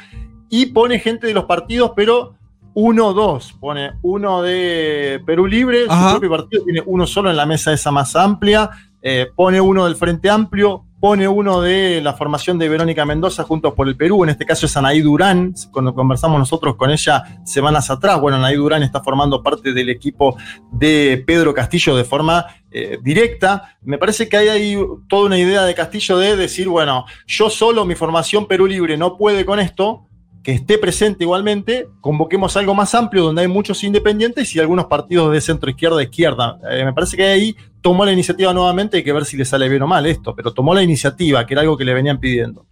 y 0.49 0.67
pone 0.67 0.99
gente 0.99 1.27
de 1.27 1.35
los 1.35 1.45
partidos, 1.45 1.93
pero 1.95 2.35
uno 2.75 3.09
o 3.09 3.13
dos. 3.13 3.53
Pone 3.61 3.93
uno 4.03 4.43
de 4.43 5.21
Perú 5.27 5.47
Libre, 5.47 5.85
Ajá. 5.89 6.09
su 6.15 6.19
propio 6.21 6.31
partido 6.39 6.65
tiene 6.65 6.83
uno 6.87 7.07
solo 7.07 7.31
en 7.31 7.37
la 7.37 7.47
mesa 7.47 7.73
esa 7.73 7.91
más 7.91 8.17
amplia, 8.17 8.71
eh, 9.03 9.27
pone 9.35 9.61
uno 9.61 9.85
del 9.85 9.97
Frente 9.97 10.31
Amplio, 10.31 10.85
pone 11.01 11.27
uno 11.27 11.63
de 11.63 12.03
la 12.03 12.13
formación 12.13 12.59
de 12.59 12.69
Verónica 12.69 13.07
Mendoza 13.07 13.43
Juntos 13.43 13.73
por 13.75 13.89
el 13.89 13.97
Perú, 13.97 14.23
en 14.23 14.31
este 14.31 14.45
caso 14.45 14.67
es 14.67 14.77
Anaí 14.77 15.01
Durán, 15.01 15.55
cuando 15.73 15.95
conversamos 15.95 16.39
nosotros 16.39 16.77
con 16.77 16.91
ella 16.91 17.41
semanas 17.45 17.91
atrás, 17.91 18.21
bueno, 18.21 18.37
Anaí 18.37 18.57
Durán 18.57 18.83
está 18.83 19.03
formando 19.03 19.43
parte 19.43 19.73
del 19.73 19.89
equipo 19.89 20.37
de 20.71 21.25
Pedro 21.27 21.55
Castillo 21.55 21.97
de 21.97 22.05
forma 22.05 22.47
eh, 22.71 22.99
directa. 23.03 23.77
Me 23.83 23.99
parece 23.99 24.29
que 24.29 24.37
hay 24.37 24.49
ahí 24.49 24.79
toda 25.09 25.27
una 25.27 25.39
idea 25.39 25.63
de 25.63 25.75
Castillo 25.75 26.19
de 26.19 26.37
decir, 26.37 26.69
bueno, 26.69 27.07
yo 27.27 27.49
solo, 27.49 27.85
mi 27.85 27.95
formación 27.95 28.47
Perú 28.47 28.67
Libre 28.67 28.97
no 28.97 29.17
puede 29.17 29.45
con 29.47 29.59
esto, 29.59 30.07
que 30.43 30.53
esté 30.53 30.79
presente 30.79 31.25
igualmente, 31.25 31.87
convoquemos 32.01 32.57
algo 32.57 32.75
más 32.75 32.95
amplio 32.95 33.25
donde 33.25 33.43
hay 33.43 33.49
muchos 33.49 33.85
independientes 33.85 34.55
y 34.57 34.59
algunos 34.61 34.87
partidos 34.87 35.33
de 35.33 35.41
centro 35.41 35.69
izquierda 35.71 36.03
izquierda. 36.03 36.59
Eh, 36.71 36.85
me 36.85 36.93
parece 36.95 37.17
que 37.17 37.25
ahí 37.25 37.55
tomó 37.83 38.05
la 38.07 38.13
iniciativa 38.13 38.53
nuevamente, 38.55 38.97
hay 38.99 39.05
que 39.05 39.13
ver 39.13 39.25
si 39.27 39.37
le 39.37 39.45
sale 39.45 39.69
bien 39.69 39.83
o 39.83 39.87
mal 39.87 40.07
esto, 40.07 40.35
pero 40.35 40.53
tomó 40.55 40.73
la 40.75 40.83
iniciativa, 40.83 41.45
que 41.47 41.55
era 41.55 41.61
algo 41.61 41.77
que 41.77 41.85
le 41.85 41.93
venían 41.93 42.19
pidiendo. 42.21 42.67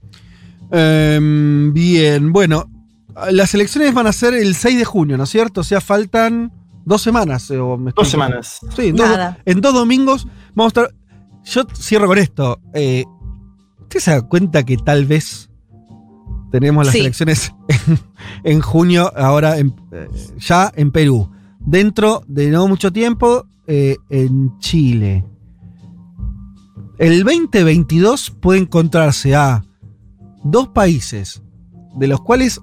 Em, 0.71 1.73
bien, 1.73 2.33
bueno, 2.33 2.71
las 3.31 3.55
elecciones 3.55 3.93
van 3.95 4.07
a 4.07 4.13
ser 4.13 4.35
el 4.35 4.55
6 4.55 4.79
de 4.79 4.85
junio, 4.85 5.17
¿no 5.17 5.25
es 5.25 5.31
cierto? 5.31 5.61
O 5.63 5.65
sea, 5.65 5.81
faltan 5.81 6.53
dos 6.85 7.03
semanas. 7.03 7.51
eh, 7.51 7.59
o 7.59 7.77
me 7.77 7.91
estoy- 7.91 8.05
Dos 8.05 8.11
semanas. 8.11 8.61
Sí, 8.77 8.89
en 8.89 8.97
dos, 8.97 9.09
Nada. 9.09 9.39
en 9.45 9.61
dos 9.61 9.75
domingos 9.75 10.27
vamos 10.55 10.73
a 10.77 10.81
estar. 10.83 10.95
Yo 11.45 11.63
cierro 11.75 12.07
con 12.07 12.19
esto. 12.19 12.61
Eh, 12.75 13.05
¿Usted 13.81 14.01
se 14.01 14.11
da 14.11 14.23
cuenta 14.23 14.63
que 14.65 14.77
tal 14.77 15.07
vez 15.07 15.49
tenemos 16.51 16.85
las 16.87 16.93
Sí. 16.95 17.01
elecciones 17.01 17.53
en, 17.69 17.99
en 18.45 18.61
junio, 18.61 19.13
ahora 19.17 19.59
en- 19.59 19.75
eh, 19.93 20.09
ya 20.39 20.73
en 20.77 20.91
Perú? 20.91 21.31
Dentro 21.61 22.23
de 22.27 22.51
no 22.51 22.67
mucho 22.69 22.93
tiempo, 22.93 23.47
eh, 23.67 23.97
en 24.11 24.59
Chile. 24.59 25.25
El 26.99 27.23
2022 27.23 28.31
puede 28.41 28.61
encontrarse 28.61 29.35
a 29.35 29.63
dos 30.43 30.69
países 30.69 31.43
de 31.97 32.09
los 32.09 32.21
cuales 32.21 32.61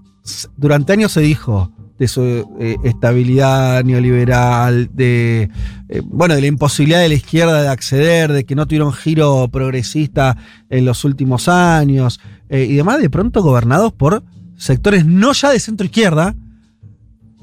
durante 0.57 0.93
años 0.93 1.11
se 1.13 1.21
dijo 1.21 1.71
de 1.97 2.07
su 2.09 2.21
eh, 2.59 2.75
estabilidad 2.83 3.83
neoliberal, 3.85 4.89
de 4.93 5.49
eh, 5.87 6.01
bueno, 6.03 6.35
de 6.35 6.41
la 6.41 6.47
imposibilidad 6.47 6.99
de 6.99 7.07
la 7.07 7.13
izquierda 7.15 7.61
de 7.61 7.69
acceder, 7.69 8.33
de 8.33 8.43
que 8.45 8.55
no 8.55 8.65
tuvieron 8.65 8.91
giro 8.91 9.47
progresista 9.49 10.35
en 10.69 10.83
los 10.83 11.05
últimos 11.05 11.47
años, 11.47 12.19
eh, 12.49 12.65
y 12.69 12.75
demás, 12.75 12.99
de 12.99 13.09
pronto 13.09 13.41
gobernados 13.41 13.93
por 13.93 14.23
sectores 14.57 15.05
no 15.05 15.33
ya 15.33 15.51
de 15.51 15.59
centro 15.59 15.85
izquierda, 15.85 16.35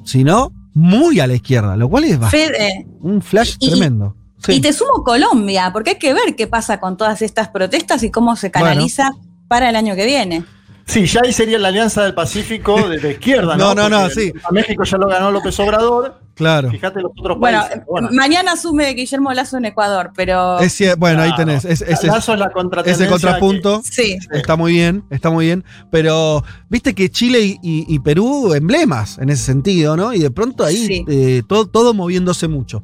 sino 0.05 0.53
muy 0.75 1.21
a 1.21 1.27
la 1.27 1.35
izquierda, 1.35 1.77
lo 1.77 1.89
cual 1.89 2.05
es 2.05 2.19
bast- 2.19 2.31
Fede, 2.31 2.87
un 3.01 3.21
flash 3.23 3.57
Y- 3.59 3.71
tremendo. 3.71 4.17
Sí. 4.45 4.55
Y 4.55 4.61
te 4.61 4.73
sumo 4.73 5.05
Colombia, 5.05 5.71
porque 5.73 5.91
hay 5.91 5.99
que 5.99 6.13
ver 6.15 6.35
qué 6.37 6.49
pasa 6.49 6.81
con 6.81 6.97
todas 6.97 7.23
estas 7.23 7.49
protestas 7.49 8.03
y 8.03 8.11
cómo 8.11 8.35
se 8.35 8.51
canaliza 8.51 9.13
para 9.47 9.69
el 9.71 9.77
año 9.77 9.95
que 9.95 10.05
viene. 10.07 10.45
Sí, 10.87 11.07
ya 11.07 11.21
ahí 11.25 11.33
sería 11.33 11.59
la 11.59 11.69
Alianza 11.69 12.03
del 12.03 12.15
Pacífico 12.15 12.89
de 12.89 13.01
la 13.01 13.09
izquierda, 13.11 13.57
¿no? 13.57 13.75
No, 13.75 13.89
no, 13.89 14.03
no, 14.03 14.11
sí. 14.11 14.33
A 14.45 14.51
México 14.53 14.85
ya 14.85 14.99
lo 14.99 15.09
ganó 15.09 15.31
López 15.31 15.59
Obrador. 15.61 16.21
Claro. 16.35 16.71
Fíjate 16.71 17.01
los 17.03 17.13
otros 17.19 17.39
Bueno, 17.39 17.61
países. 17.61 17.83
Bueno, 17.87 18.09
mañana 18.13 18.53
asume 18.53 18.89
Guillermo 18.95 19.33
Lazo 19.33 19.59
en 19.59 19.67
Ecuador, 19.67 20.13
pero 20.17 20.59
Es 20.61 20.83
bueno, 20.99 21.23
ahí 21.23 21.35
tenés. 21.37 21.65
Es- 21.65 21.83
es- 21.83 21.91
es- 22.03 22.05
Lazo 22.05 22.33
es 22.33 22.39
la 22.41 22.51
contratendencia 22.51 23.05
ese 23.05 23.13
contrapunto. 23.13 23.83
sí. 23.85 24.17
Está 24.33 24.57
muy 24.57 24.73
bien, 24.73 25.05
está 25.11 25.31
muy 25.31 25.45
bien. 25.47 25.63
Pero 25.91 26.43
viste 26.71 26.95
que 26.95 27.11
Chile 27.11 27.41
y, 27.41 27.59
y- 27.63 27.85
y 27.87 27.99
Perú 28.01 28.55
emblemas 28.55 29.19
en 29.19 29.29
ese 29.29 29.45
sentido, 29.45 29.97
¿no? 29.97 30.13
Y 30.15 30.21
de 30.21 30.31
pronto 30.31 30.65
ahí 30.65 30.87
Sí. 30.87 31.05
eh, 31.07 31.43
todo, 31.47 31.67
todo 31.67 31.93
moviéndose 31.95 32.49
mucho. 32.49 32.83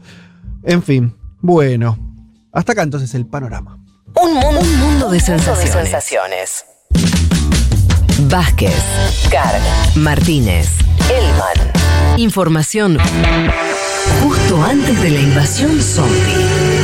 En 0.63 0.83
fin, 0.83 1.15
bueno. 1.41 1.99
Hasta 2.53 2.73
acá 2.73 2.83
entonces 2.83 3.15
el 3.15 3.27
panorama. 3.27 3.79
Un 4.21 4.35
mundo, 4.35 4.61
un 4.61 4.77
mundo 4.81 5.11
de 5.11 5.21
sensaciones. 5.21 6.65
Vázquez, 8.23 8.75
Carg, 9.31 9.63
Martínez, 9.95 10.69
Elman. 11.09 12.19
Información 12.19 12.99
justo 14.23 14.63
antes 14.63 15.01
de 15.01 15.11
la 15.11 15.21
invasión 15.21 15.81
zombie. 15.81 16.78